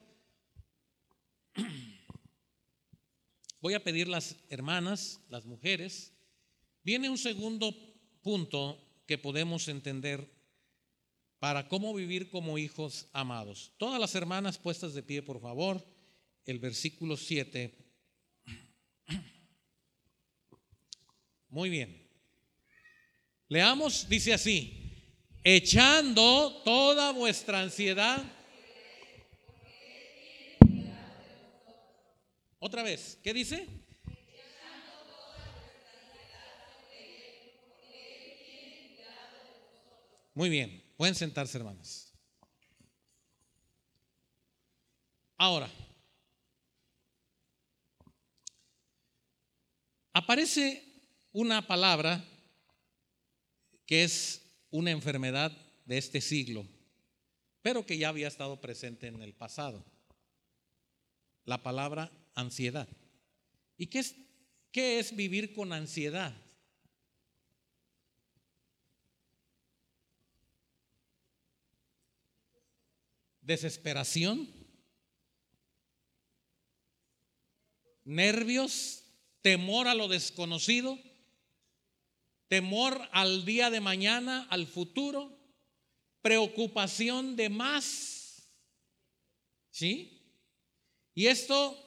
[3.62, 6.14] Voy a pedir las hermanas, las mujeres.
[6.84, 7.76] Viene un segundo
[8.22, 10.32] punto que podemos entender
[11.40, 13.74] para cómo vivir como hijos amados.
[13.78, 15.86] Todas las hermanas puestas de pie, por favor.
[16.46, 17.85] El versículo 7.
[21.50, 22.06] Muy bien.
[23.48, 25.04] Leamos, dice así,
[25.44, 28.24] echando toda vuestra ansiedad
[32.68, 33.68] Otra vez, ¿qué dice?
[40.34, 42.12] Muy bien, pueden sentarse hermanos.
[45.38, 45.70] Ahora,
[50.12, 50.95] aparece
[51.36, 52.24] una palabra
[53.86, 55.52] que es una enfermedad
[55.84, 56.66] de este siglo,
[57.62, 59.84] pero que ya había estado presente en el pasado.
[61.44, 62.88] La palabra ansiedad.
[63.76, 64.16] ¿Y qué es,
[64.72, 66.34] qué es vivir con ansiedad?
[73.42, 74.50] Desesperación,
[78.06, 79.04] nervios,
[79.42, 80.98] temor a lo desconocido,
[82.48, 85.38] temor al día de mañana, al futuro,
[86.22, 88.50] preocupación de más.
[89.72, 90.22] ¿Sí?
[91.14, 91.82] Y esto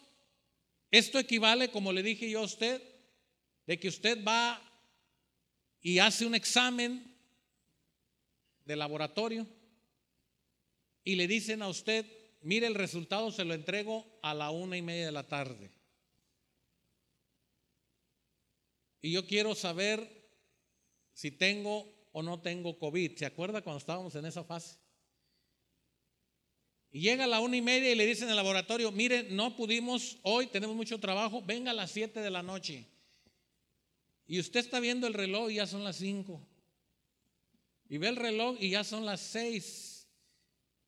[0.90, 2.82] esto equivale, como le dije yo a usted,
[3.66, 4.62] de que usted va
[5.80, 7.14] y hace un examen
[8.64, 9.46] de laboratorio
[11.04, 12.06] y le dicen a usted,
[12.40, 15.70] mire el resultado, se lo entrego a la una y media de la tarde.
[19.02, 20.17] Y yo quiero saber
[21.18, 23.18] si tengo o no tengo COVID.
[23.18, 24.78] ¿Se acuerda cuando estábamos en esa fase?
[26.92, 29.56] Y llega a la una y media y le dicen en el laboratorio, mire, no
[29.56, 32.86] pudimos hoy, tenemos mucho trabajo, venga a las siete de la noche.
[34.28, 36.40] Y usted está viendo el reloj y ya son las cinco.
[37.88, 40.06] Y ve el reloj y ya son las seis.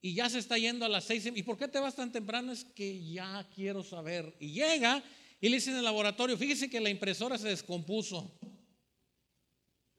[0.01, 1.27] Y ya se está yendo a las seis.
[1.27, 2.53] ¿Y por qué te vas tan temprano?
[2.53, 4.33] Es que ya quiero saber.
[4.39, 5.03] Y llega
[5.41, 8.33] y le dicen en el laboratorio, fíjese que la impresora se descompuso.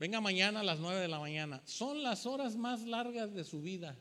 [0.02, 1.62] Venga mañana a las nueve de la mañana.
[1.64, 3.96] Son las horas más largas de su vida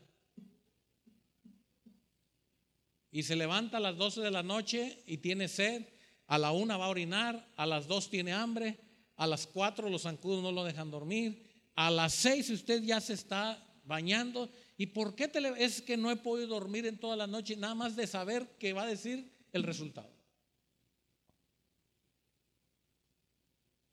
[3.11, 5.87] y se levanta a las 12 de la noche y tiene sed,
[6.27, 8.81] a la una va a orinar, a las dos tiene hambre,
[9.17, 13.13] a las cuatro los zancudos no lo dejan dormir, a las seis usted ya se
[13.13, 14.51] está bañando.
[14.79, 17.57] ¿Y por qué es que no he podido dormir en toda la noche?
[17.57, 20.11] Nada más de saber qué va a decir el resultado.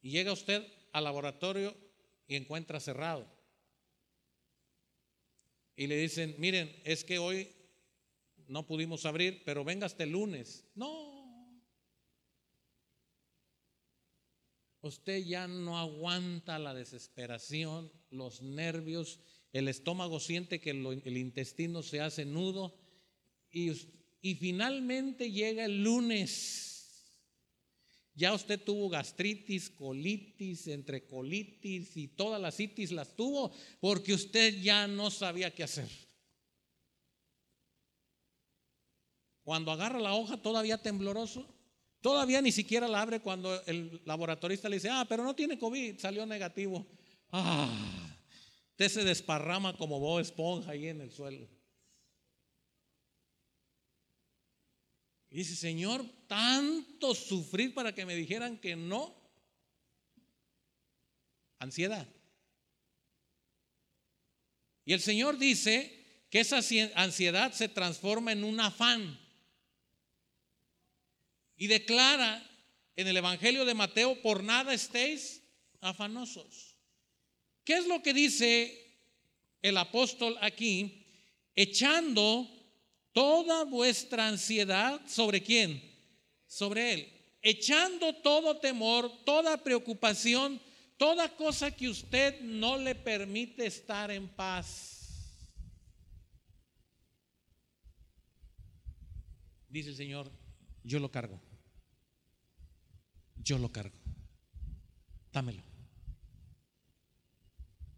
[0.01, 1.86] Y llega usted al laboratorio
[2.27, 3.27] y encuentra cerrado.
[5.75, 7.51] Y le dicen, miren, es que hoy
[8.47, 10.65] no pudimos abrir, pero venga hasta el lunes.
[10.75, 11.07] No.
[14.81, 19.19] Usted ya no aguanta la desesperación, los nervios,
[19.51, 22.77] el estómago siente que el intestino se hace nudo
[23.51, 23.71] y,
[24.21, 26.66] y finalmente llega el lunes.
[28.17, 34.59] Ya usted tuvo gastritis, colitis, entre colitis y todas las itis las tuvo porque usted
[34.59, 35.87] ya no sabía qué hacer.
[39.43, 41.45] Cuando agarra la hoja todavía tembloroso,
[42.01, 45.99] todavía ni siquiera la abre cuando el laboratorista le dice, ah, pero no tiene COVID,
[45.99, 46.87] salió negativo.
[47.31, 48.17] Ah,
[48.71, 51.47] usted se desparrama como Bob Esponja ahí en el suelo.
[55.29, 59.15] Y dice, Señor, tanto sufrir para que me dijeran que no.
[61.59, 62.07] Ansiedad.
[64.85, 66.59] Y el Señor dice que esa
[66.95, 69.19] ansiedad se transforma en un afán
[71.57, 72.43] y declara
[72.95, 75.43] en el Evangelio de Mateo, por nada estéis
[75.81, 76.75] afanosos.
[77.63, 78.97] ¿Qué es lo que dice
[79.61, 81.05] el apóstol aquí?
[81.55, 82.49] Echando
[83.17, 85.81] toda vuestra ansiedad sobre quién?
[86.45, 87.13] Sobre él.
[87.41, 90.61] Echando todo temor, toda preocupación,
[90.97, 95.41] toda cosa que usted no le permite estar en paz.
[99.67, 100.31] Dice el Señor,
[100.83, 101.41] yo lo cargo.
[103.37, 103.97] Yo lo cargo.
[105.33, 105.63] Dámelo.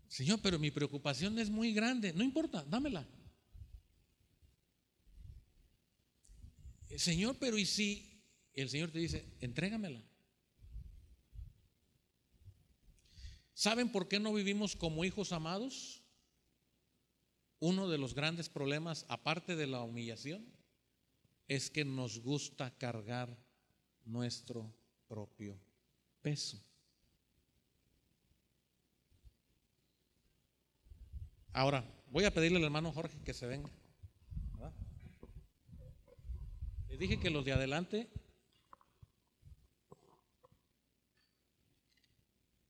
[0.08, 2.14] Señor, pero mi preocupación es muy grande.
[2.14, 3.06] No importa, dámela.
[6.98, 8.24] Señor, pero ¿y si
[8.54, 10.04] el Señor te dice, entrégamela?
[13.54, 16.02] ¿Saben por qué no vivimos como hijos amados?
[17.60, 20.46] Uno de los grandes problemas, aparte de la humillación,
[21.48, 23.38] es que nos gusta cargar
[24.06, 24.74] nuestro
[25.08, 25.60] propio
[26.22, 26.62] peso.
[31.52, 33.70] Ahora, voy a pedirle al hermano Jorge que se venga.
[37.00, 38.10] Dije que los de adelante.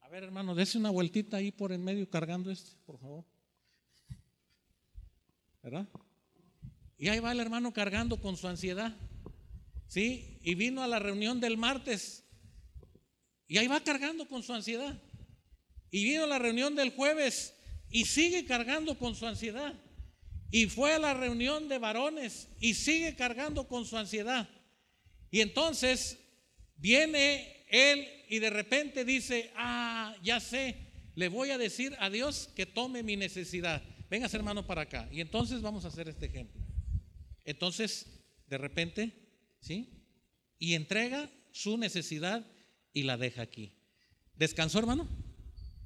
[0.02, 3.26] A ver, hermano, dése una vueltita ahí por en medio cargando este, por favor.
[5.64, 5.90] ¿Verdad?
[7.00, 8.96] Y ahí va el hermano cargando con su ansiedad.
[9.88, 10.38] ¿Sí?
[10.44, 12.24] Y vino a la reunión del martes.
[13.48, 15.02] Y ahí va cargando con su ansiedad.
[15.90, 17.56] Y vino a la reunión del jueves
[17.90, 19.74] y sigue cargando con su ansiedad.
[20.52, 24.50] Y fue a la reunión de varones y sigue cargando con su ansiedad.
[25.32, 26.18] Y entonces
[26.76, 30.76] viene él y de repente dice, ah, ya sé,
[31.16, 33.84] le voy a decir a Dios que tome mi necesidad.
[34.10, 35.08] Venga, hermano, para acá.
[35.12, 36.62] Y entonces vamos a hacer este ejemplo.
[37.46, 38.08] Entonces,
[38.48, 39.12] de repente,
[39.60, 40.04] ¿sí?
[40.58, 42.46] Y entrega su necesidad
[42.94, 43.74] y la deja aquí.
[44.36, 45.08] ¿Descansó, hermano?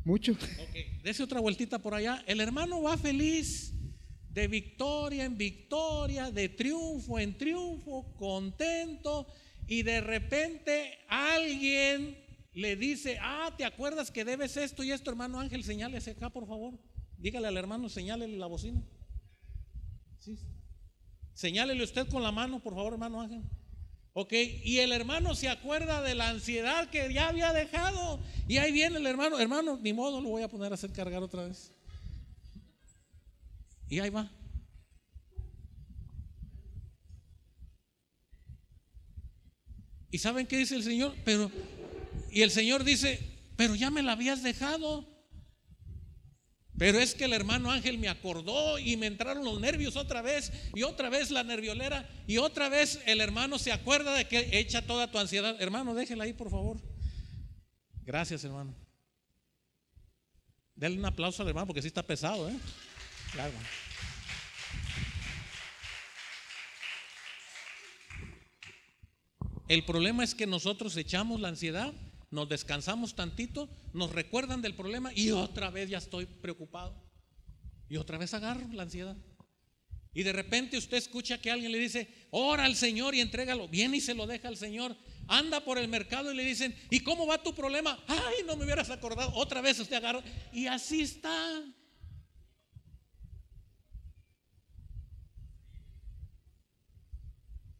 [0.05, 0.33] Mucho.
[0.33, 2.23] Ok, Dese otra vueltita por allá.
[2.27, 3.72] El hermano va feliz,
[4.33, 9.27] de victoria en victoria, de triunfo en triunfo, contento,
[9.67, 12.17] y de repente alguien
[12.53, 15.63] le dice, ah, ¿te acuerdas que debes esto y esto, hermano Ángel?
[15.63, 16.73] Señálese acá, por favor.
[17.17, 18.83] Dígale al hermano, señálele la bocina.
[20.19, 20.37] Sí.
[21.33, 23.43] Señálele usted con la mano, por favor, hermano Ángel.
[24.13, 28.19] Ok, y el hermano se acuerda de la ansiedad que ya había dejado.
[28.47, 31.23] Y ahí viene el hermano, hermano, ni modo, lo voy a poner a hacer cargar
[31.23, 31.72] otra vez.
[33.93, 34.27] Y ahí va.
[40.09, 41.15] ¿Y saben qué dice el Señor?
[41.23, 41.51] Pero,
[42.31, 43.19] y el Señor dice,
[43.55, 45.07] pero ya me la habías dejado.
[46.75, 50.51] Pero es que el hermano Ángel me acordó y me entraron los nervios otra vez
[50.73, 54.87] y otra vez la nerviolera y otra vez el hermano se acuerda de que echa
[54.87, 55.55] toda tu ansiedad.
[55.61, 56.81] Hermano, déjela ahí, por favor.
[58.01, 58.75] Gracias, hermano.
[60.73, 62.57] Denle un aplauso al hermano porque sí está pesado, ¿eh?
[63.33, 63.53] Claro.
[69.67, 71.93] El problema es que nosotros echamos la ansiedad
[72.33, 76.99] nos descansamos tantito, nos recuerdan del problema y otra vez ya estoy preocupado.
[77.87, 79.15] Y otra vez agarro la ansiedad.
[80.15, 83.67] Y de repente usted escucha que alguien le dice, ora al Señor y entrégalo.
[83.67, 84.97] Viene y se lo deja al Señor.
[85.27, 88.03] Anda por el mercado y le dicen, ¿y cómo va tu problema?
[88.07, 89.31] Ay, no me hubieras acordado.
[89.35, 90.23] Otra vez usted agarra.
[90.51, 91.63] Y así está.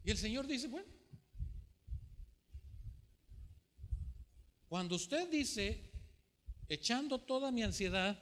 [0.03, 0.92] Y el Señor dice, bueno,
[4.73, 5.91] Cuando usted dice,
[6.67, 8.19] echando toda mi ansiedad,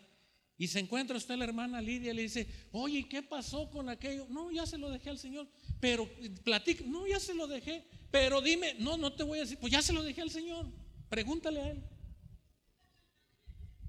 [0.57, 4.27] y se encuentra usted la hermana Lidia y le dice, oye, ¿qué pasó con aquello?
[4.29, 5.47] No, ya se lo dejé al Señor.
[5.79, 6.09] Pero
[6.43, 7.87] platica, no, ya se lo dejé.
[8.11, 10.67] Pero dime, no, no te voy a decir, pues ya se lo dejé al Señor.
[11.07, 11.83] Pregúntale a Él.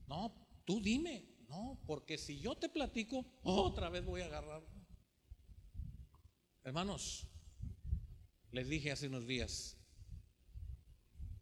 [0.06, 0.32] No,
[0.64, 1.26] tú dime.
[1.48, 4.62] No, porque si yo te platico, otra vez voy a agarrar.
[6.62, 7.26] Hermanos,
[8.52, 9.76] les dije hace unos días,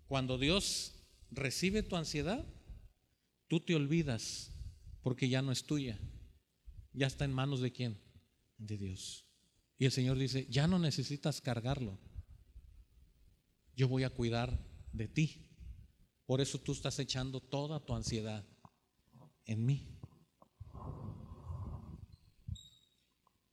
[0.08, 0.96] cuando Dios
[1.30, 2.44] recibe tu ansiedad,
[3.48, 4.52] tú te olvidas
[5.02, 5.98] porque ya no es tuya.
[6.92, 8.00] Ya está en manos de quién?
[8.58, 9.24] De Dios.
[9.78, 11.98] Y el Señor dice, ya no necesitas cargarlo.
[13.76, 14.58] Yo voy a cuidar
[14.92, 15.46] de ti.
[16.26, 18.44] Por eso tú estás echando toda tu ansiedad
[19.46, 19.96] en mí.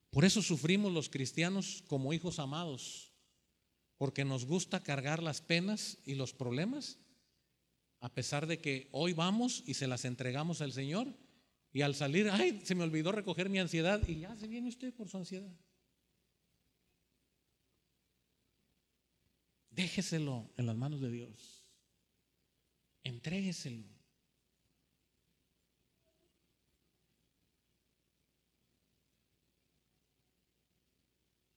[0.10, 3.14] Por eso sufrimos los cristianos como hijos amados,
[3.98, 6.98] porque nos gusta cargar las penas y los problemas
[8.00, 11.08] a pesar de que hoy vamos y se las entregamos al Señor
[11.74, 14.94] y al salir, ay, se me olvidó recoger mi ansiedad y ya se viene usted
[14.94, 15.54] por su ansiedad.
[19.70, 21.64] Déjeselo en las manos de Dios.
[23.04, 23.86] Entrégueselo.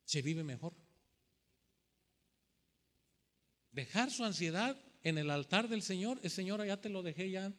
[0.05, 0.75] Se vive mejor.
[3.71, 7.53] Dejar su ansiedad en el altar del Señor, el Señor ya te lo dejé ya,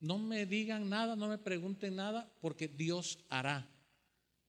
[0.00, 3.66] no me digan nada, no me pregunten nada, porque Dios hará.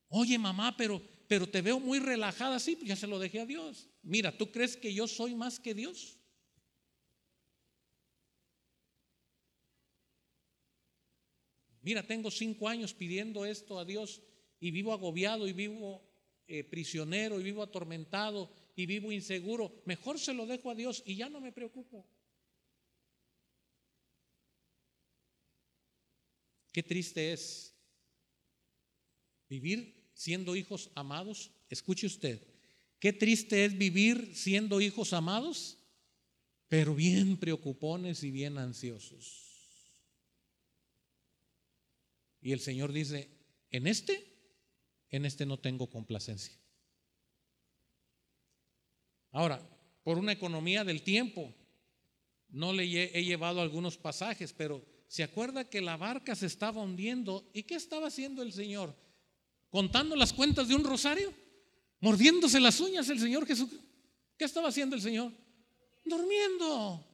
[0.09, 2.59] Oye, mamá, pero, pero te veo muy relajada.
[2.59, 3.89] Sí, pues ya se lo dejé a Dios.
[4.03, 6.17] Mira, ¿tú crees que yo soy más que Dios?
[11.81, 14.21] Mira, tengo cinco años pidiendo esto a Dios
[14.59, 16.03] y vivo agobiado y vivo
[16.47, 19.81] eh, prisionero y vivo atormentado y vivo inseguro.
[19.85, 22.05] Mejor se lo dejo a Dios y ya no me preocupo.
[26.71, 27.73] Qué triste es
[29.47, 31.51] vivir siendo hijos amados.
[31.69, 32.45] Escuche usted,
[32.99, 35.77] qué triste es vivir siendo hijos amados,
[36.67, 39.43] pero bien preocupones y bien ansiosos.
[42.41, 43.29] Y el Señor dice,
[43.71, 44.23] en este,
[45.09, 46.59] en este no tengo complacencia.
[49.35, 49.59] Ahora,
[50.01, 51.53] por una economía del tiempo,
[52.47, 57.51] no le he llevado algunos pasajes, pero se acuerda que la barca se estaba hundiendo.
[57.53, 58.95] ¿Y qué estaba haciendo el Señor?
[59.69, 61.33] ¿Contando las cuentas de un rosario?
[61.99, 63.69] ¿Mordiéndose las uñas el Señor Jesús?
[64.37, 65.33] ¿Qué estaba haciendo el Señor?
[66.05, 67.05] Durmiendo.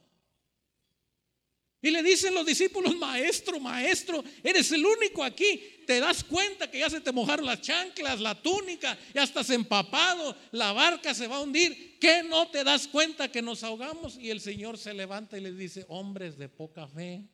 [1.82, 5.60] Y le dicen los discípulos, maestro, maestro, eres el único aquí.
[5.84, 10.36] Te das cuenta que ya se te mojaron las chanclas, la túnica, ya estás empapado,
[10.52, 11.98] la barca se va a hundir.
[11.98, 14.16] ¿Qué no te das cuenta que nos ahogamos?
[14.16, 17.28] Y el Señor se levanta y les dice, hombres de poca fe.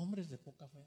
[0.00, 0.84] hombres de poca fe.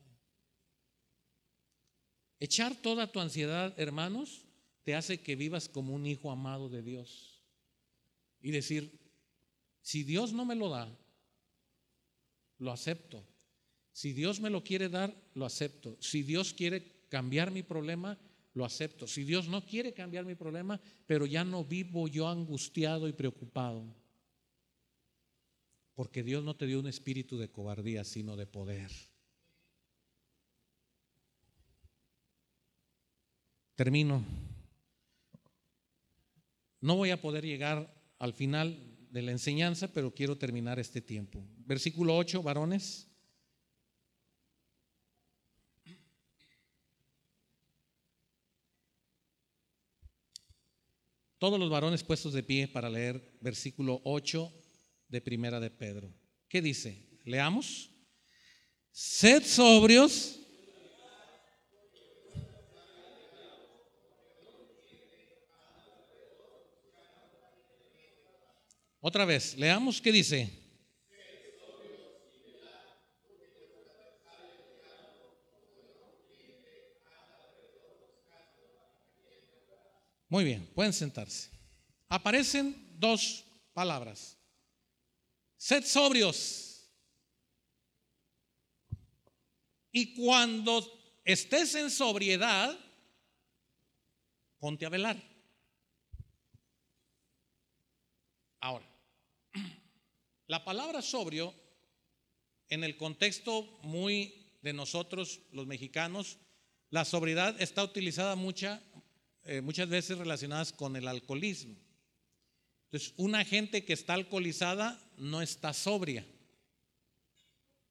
[2.39, 4.43] Echar toda tu ansiedad, hermanos,
[4.83, 7.41] te hace que vivas como un hijo amado de Dios.
[8.41, 8.99] Y decir,
[9.81, 10.89] si Dios no me lo da,
[12.57, 13.25] lo acepto.
[13.91, 15.97] Si Dios me lo quiere dar, lo acepto.
[15.99, 18.17] Si Dios quiere cambiar mi problema,
[18.53, 19.07] lo acepto.
[19.07, 23.85] Si Dios no quiere cambiar mi problema, pero ya no vivo yo angustiado y preocupado.
[25.95, 28.91] Porque Dios no te dio un espíritu de cobardía, sino de poder.
[33.75, 34.23] Termino.
[36.83, 38.77] No voy a poder llegar al final
[39.09, 41.47] de la enseñanza, pero quiero terminar este tiempo.
[41.59, 43.07] Versículo 8, varones.
[51.37, 54.51] Todos los varones puestos de pie para leer versículo 8
[55.07, 56.13] de Primera de Pedro.
[56.49, 57.17] ¿Qué dice?
[57.23, 57.91] Leamos.
[58.91, 60.42] Sed sobrios.
[69.05, 70.49] Otra vez, leamos qué dice.
[80.29, 81.51] Muy bien, pueden sentarse.
[82.07, 83.43] Aparecen dos
[83.73, 84.37] palabras.
[85.57, 86.89] Sed sobrios.
[89.91, 90.81] Y cuando
[91.25, 92.73] estés en sobriedad,
[94.59, 95.21] ponte a velar.
[98.61, 98.93] Ahora,
[100.53, 101.51] la palabra sobrio,
[102.69, 106.37] en el contexto muy de nosotros, los mexicanos,
[106.91, 108.79] la sobriedad está utilizada mucha,
[109.45, 111.75] eh, muchas veces relacionadas con el alcoholismo.
[112.83, 116.23] Entonces, una gente que está alcoholizada no está sobria,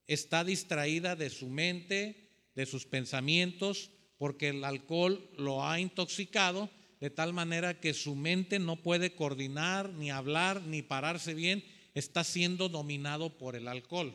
[0.07, 7.11] está distraída de su mente, de sus pensamientos, porque el alcohol lo ha intoxicado de
[7.11, 11.65] tal manera que su mente no puede coordinar, ni hablar, ni pararse bien,
[11.95, 14.15] está siendo dominado por el alcohol.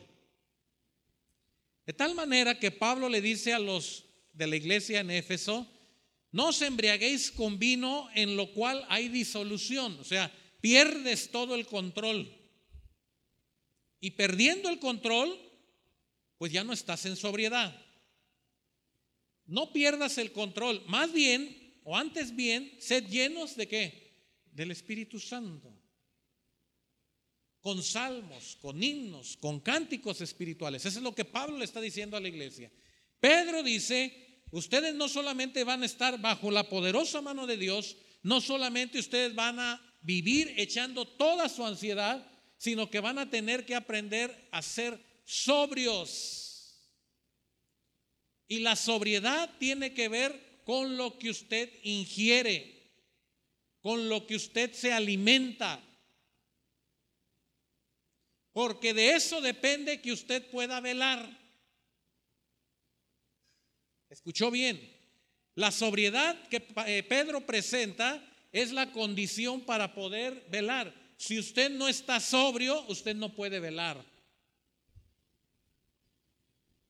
[1.86, 5.66] De tal manera que Pablo le dice a los de la iglesia en Éfeso,
[6.32, 11.66] no os embriaguéis con vino en lo cual hay disolución, o sea, pierdes todo el
[11.66, 12.34] control.
[14.00, 15.36] Y perdiendo el control,
[16.36, 17.74] pues ya no estás en sobriedad.
[19.46, 24.12] No pierdas el control, más bien, o antes bien, sed llenos de qué?
[24.52, 25.77] Del Espíritu Santo.
[27.68, 30.86] Con salmos, con himnos, con cánticos espirituales.
[30.86, 32.72] Eso es lo que Pablo le está diciendo a la iglesia.
[33.20, 38.40] Pedro dice, ustedes no solamente van a estar bajo la poderosa mano de Dios, no
[38.40, 43.74] solamente ustedes van a vivir echando toda su ansiedad, sino que van a tener que
[43.74, 46.88] aprender a ser sobrios.
[48.48, 52.94] Y la sobriedad tiene que ver con lo que usted ingiere,
[53.82, 55.84] con lo que usted se alimenta.
[58.58, 61.30] Porque de eso depende que usted pueda velar.
[64.10, 64.80] ¿Escuchó bien?
[65.54, 70.92] La sobriedad que eh, Pedro presenta es la condición para poder velar.
[71.16, 74.04] Si usted no está sobrio, usted no puede velar.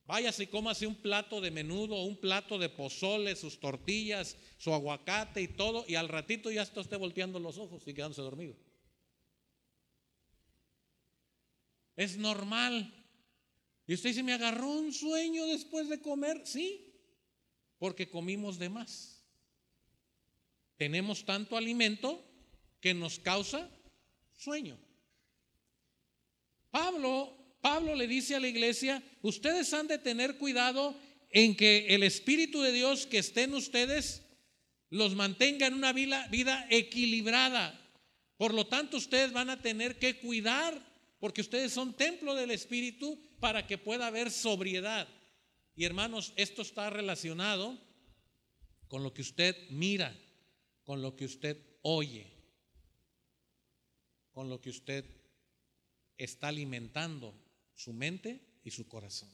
[0.05, 5.39] Váyase y cómase un plato de menudo, un plato de pozole, sus tortillas, su aguacate
[5.39, 8.55] y todo, y al ratito ya está usted volteando los ojos y quedándose dormido.
[11.99, 12.93] Es normal.
[13.85, 16.41] Y usted dice, ¿me agarró un sueño después de comer?
[16.45, 16.93] Sí,
[17.77, 19.23] porque comimos de más.
[20.77, 22.23] Tenemos tanto alimento
[22.79, 23.69] que nos causa
[24.37, 24.77] sueño.
[26.71, 30.95] Pablo Pablo le dice a la iglesia, ustedes han de tener cuidado
[31.29, 34.23] en que el Espíritu de Dios que esté en ustedes
[34.89, 37.79] los mantenga en una vida, vida equilibrada.
[38.37, 40.81] Por lo tanto, ustedes van a tener que cuidar,
[41.19, 45.07] porque ustedes son templo del Espíritu para que pueda haber sobriedad.
[45.75, 47.77] Y hermanos, esto está relacionado
[48.87, 50.17] con lo que usted mira,
[50.83, 52.27] con lo que usted oye,
[54.31, 55.05] con lo que usted
[56.17, 57.33] está alimentando
[57.73, 59.29] su mente y su corazón.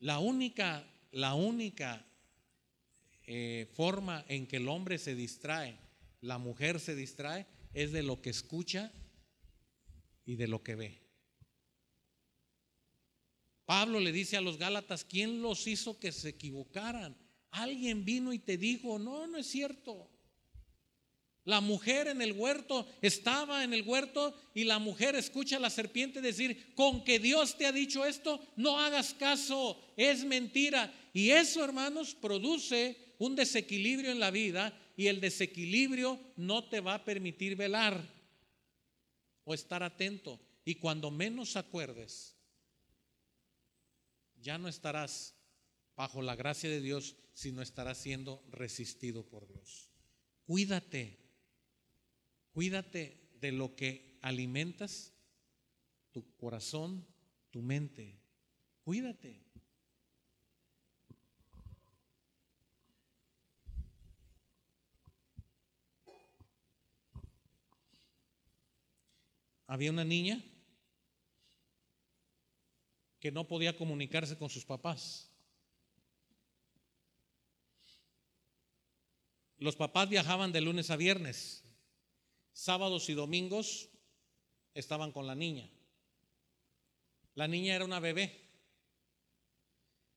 [0.00, 2.04] La única, la única
[3.26, 5.76] eh, forma en que el hombre se distrae,
[6.20, 7.46] la mujer se distrae,
[7.76, 8.90] es de lo que escucha
[10.24, 11.02] y de lo que ve.
[13.66, 17.14] Pablo le dice a los Gálatas, ¿quién los hizo que se equivocaran?
[17.50, 20.10] Alguien vino y te dijo, no, no es cierto.
[21.44, 25.68] La mujer en el huerto estaba en el huerto y la mujer escucha a la
[25.68, 30.92] serpiente decir, con que Dios te ha dicho esto, no hagas caso, es mentira.
[31.12, 36.94] Y eso, hermanos, produce un desequilibrio en la vida y el desequilibrio no te va
[36.94, 38.02] a permitir velar
[39.44, 40.40] o estar atento.
[40.64, 42.34] Y cuando menos acuerdes,
[44.40, 45.34] ya no estarás
[45.94, 49.90] bajo la gracia de Dios, sino estarás siendo resistido por Dios.
[50.46, 51.26] Cuídate
[52.56, 55.12] Cuídate de lo que alimentas,
[56.10, 57.06] tu corazón,
[57.50, 58.18] tu mente.
[58.82, 59.45] Cuídate.
[69.66, 70.42] Había una niña
[73.20, 75.30] que no podía comunicarse con sus papás.
[79.58, 81.66] Los papás viajaban de lunes a viernes
[82.56, 83.90] sábados y domingos
[84.72, 85.68] estaban con la niña.
[87.34, 88.48] La niña era una bebé.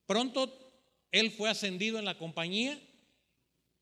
[0.06, 0.72] Pronto
[1.12, 2.80] él fue ascendido en la compañía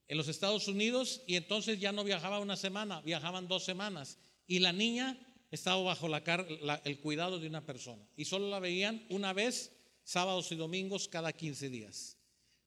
[0.08, 4.18] en los Estados Unidos y entonces ya no viajaba una semana, viajaban dos semanas.
[4.48, 5.20] Y la niña
[5.52, 9.72] estaba bajo el cuidado de una persona y solo la veían una vez
[10.04, 12.18] sábados y domingos cada 15 días.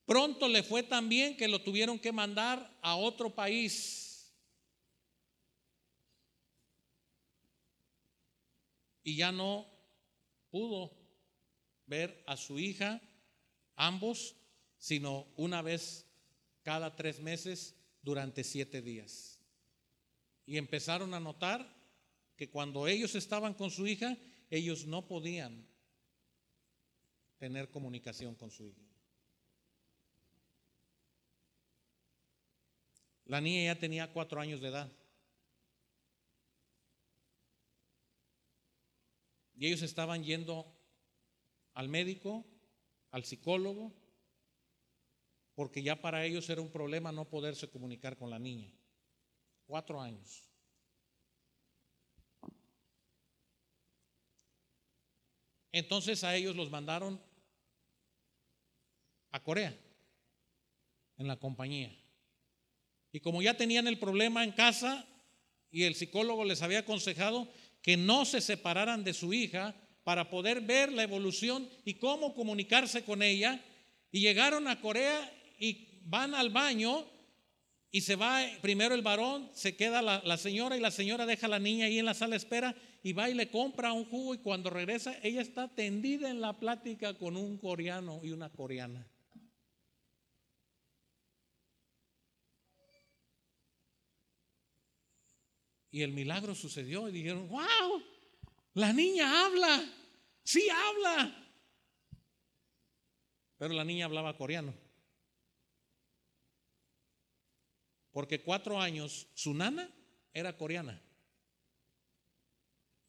[0.05, 4.33] Pronto le fue tan bien que lo tuvieron que mandar a otro país
[9.03, 9.65] y ya no
[10.49, 10.91] pudo
[11.85, 13.01] ver a su hija,
[13.75, 14.35] ambos,
[14.77, 16.05] sino una vez
[16.63, 19.39] cada tres meses durante siete días.
[20.45, 21.80] Y empezaron a notar
[22.41, 24.17] que cuando ellos estaban con su hija,
[24.49, 25.63] ellos no podían
[27.37, 28.81] tener comunicación con su hija.
[33.25, 34.91] La niña ya tenía cuatro años de edad.
[39.53, 40.65] Y ellos estaban yendo
[41.75, 42.43] al médico,
[43.11, 43.93] al psicólogo,
[45.53, 48.73] porque ya para ellos era un problema no poderse comunicar con la niña.
[49.67, 50.50] Cuatro años.
[55.71, 57.21] Entonces a ellos los mandaron
[59.31, 59.77] a Corea,
[61.17, 61.95] en la compañía.
[63.11, 65.05] Y como ya tenían el problema en casa
[65.69, 67.51] y el psicólogo les había aconsejado,
[67.81, 73.03] que no se separaran de su hija para poder ver la evolución y cómo comunicarse
[73.03, 73.63] con ella.
[74.11, 77.05] Y llegaron a Corea y van al baño
[77.91, 81.49] y se va primero el varón, se queda la, señora y la señora deja a
[81.49, 84.33] la niña ahí en la sala de espera y va y le compra un jugo
[84.33, 89.07] y cuando regresa ella está tendida en la plática con un coreano y una coreana.
[95.93, 98.01] Y el milagro sucedió y dijeron, wow,
[98.75, 99.83] la niña habla,
[100.43, 101.37] sí habla.
[103.57, 104.73] Pero la niña hablaba coreano.
[108.11, 109.89] Porque cuatro años su nana
[110.33, 111.01] era coreana.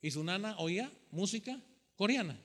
[0.02, 1.58] Y su nana oía música
[1.94, 2.38] coreana.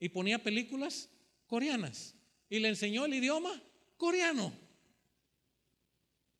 [0.00, 1.08] Y ponía películas
[1.46, 2.14] coreanas.
[2.50, 3.62] Y le enseñó el idioma
[3.96, 4.52] coreano.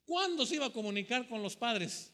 [0.05, 2.11] ¿Cuándo se iba a comunicar con los padres?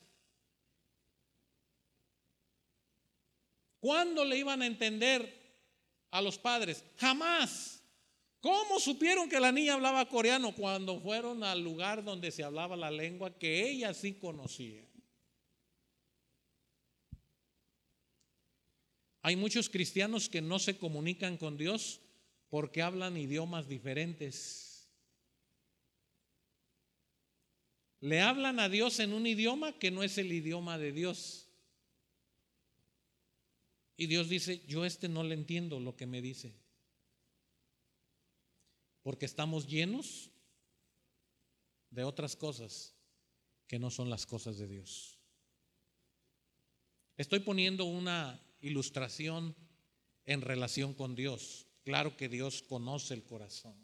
[3.80, 5.38] ¿Cuándo le iban a entender
[6.12, 6.84] a los padres?
[6.98, 7.82] Jamás.
[8.42, 12.92] ¿Cómo supieron que la niña hablaba coreano cuando fueron al lugar donde se hablaba la
[12.92, 14.89] lengua que ella sí conocía?
[19.22, 22.02] Hay muchos cristianos que no se comunican con Dios
[22.50, 24.90] porque hablan idiomas diferentes.
[28.00, 31.48] Le hablan a Dios en un idioma que no es el idioma de Dios.
[33.98, 36.54] Y Dios dice, yo este no le entiendo lo que me dice.
[39.04, 40.30] Porque estamos llenos
[41.90, 42.94] de otras cosas
[43.68, 45.20] que no son las cosas de Dios.
[47.18, 49.56] Estoy poniendo una ilustración
[50.26, 51.68] en relación con Dios.
[51.84, 53.76] Claro que Dios conoce el corazón.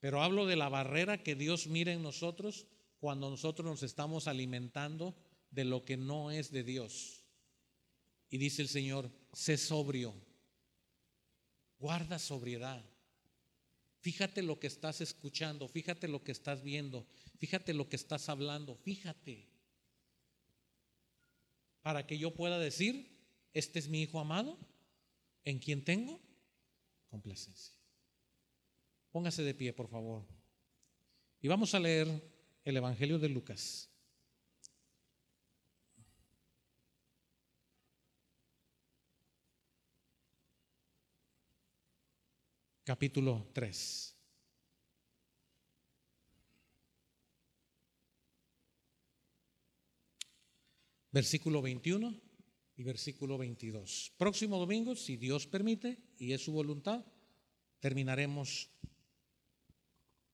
[0.00, 2.66] Pero hablo de la barrera que Dios mira en nosotros
[2.98, 5.16] cuando nosotros nos estamos alimentando
[5.50, 7.24] de lo que no es de Dios.
[8.28, 10.14] Y dice el Señor, sé sobrio,
[11.78, 12.84] guarda sobriedad.
[14.00, 17.06] Fíjate lo que estás escuchando, fíjate lo que estás viendo,
[17.38, 19.48] fíjate lo que estás hablando, fíjate.
[21.82, 23.15] Para que yo pueda decir,
[23.56, 24.58] este es mi Hijo amado,
[25.42, 26.20] en quien tengo
[27.08, 27.74] complacencia.
[29.10, 30.26] Póngase de pie, por favor.
[31.40, 32.06] Y vamos a leer
[32.64, 33.90] el Evangelio de Lucas.
[42.84, 44.16] capítulo 3.
[51.10, 52.25] Versículo 21
[52.76, 54.12] y versículo 22.
[54.16, 57.04] Próximo domingo, si Dios permite y es su voluntad,
[57.80, 58.68] terminaremos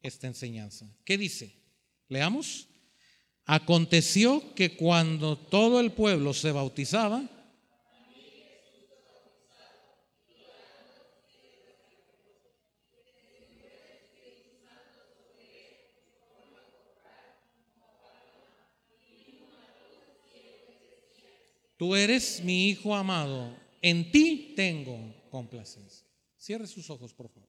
[0.03, 0.90] esta enseñanza.
[1.05, 1.55] ¿Qué dice?
[2.09, 2.68] Leamos.
[3.45, 7.28] Aconteció que cuando todo el pueblo se bautizaba,
[21.83, 24.97] Tú eres mi hijo amado, en ti tengo
[25.30, 26.07] complacencia.
[26.39, 27.49] Cierre sus ojos, por favor.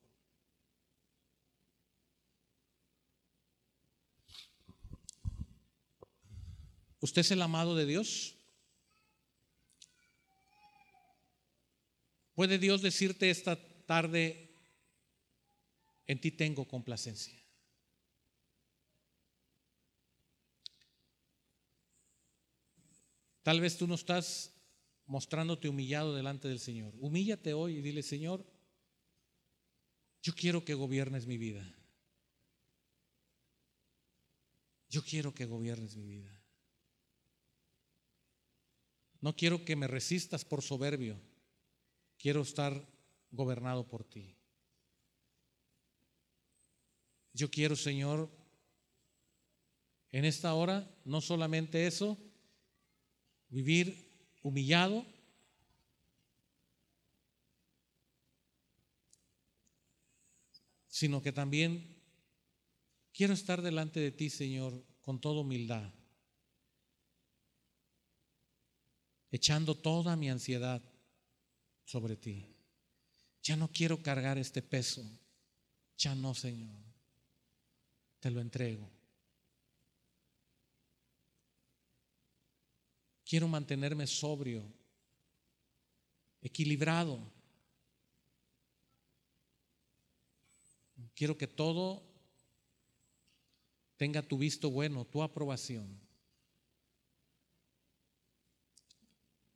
[7.00, 8.36] ¿Usted es el amado de Dios?
[12.34, 13.56] ¿Puede Dios decirte esta
[13.86, 14.50] tarde,
[16.08, 17.43] en ti tengo complacencia?
[23.44, 24.54] Tal vez tú no estás
[25.06, 26.94] mostrándote humillado delante del Señor.
[26.98, 28.46] Humíllate hoy y dile, Señor,
[30.22, 31.76] yo quiero que gobiernes mi vida.
[34.90, 36.32] Yo quiero que gobiernes mi vida.
[39.20, 41.20] No quiero que me resistas por soberbio.
[42.18, 42.88] Quiero estar
[43.32, 44.36] gobernado por ti.
[47.34, 48.30] Yo quiero, Señor,
[50.12, 52.18] en esta hora, no solamente eso,
[53.54, 55.06] vivir humillado,
[60.88, 61.96] sino que también
[63.14, 65.94] quiero estar delante de ti, Señor, con toda humildad,
[69.30, 70.82] echando toda mi ansiedad
[71.86, 72.56] sobre ti.
[73.44, 75.04] Ya no quiero cargar este peso,
[75.98, 76.82] ya no, Señor,
[78.20, 79.03] te lo entrego.
[83.34, 84.64] Quiero mantenerme sobrio,
[86.40, 87.20] equilibrado.
[91.16, 92.04] Quiero que todo
[93.98, 96.00] tenga tu visto bueno, tu aprobación.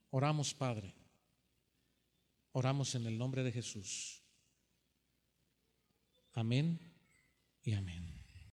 [0.09, 0.95] Oramos, Padre.
[2.53, 4.23] Oramos en el nombre de Jesús.
[6.33, 6.79] Amén
[7.61, 8.16] y amén.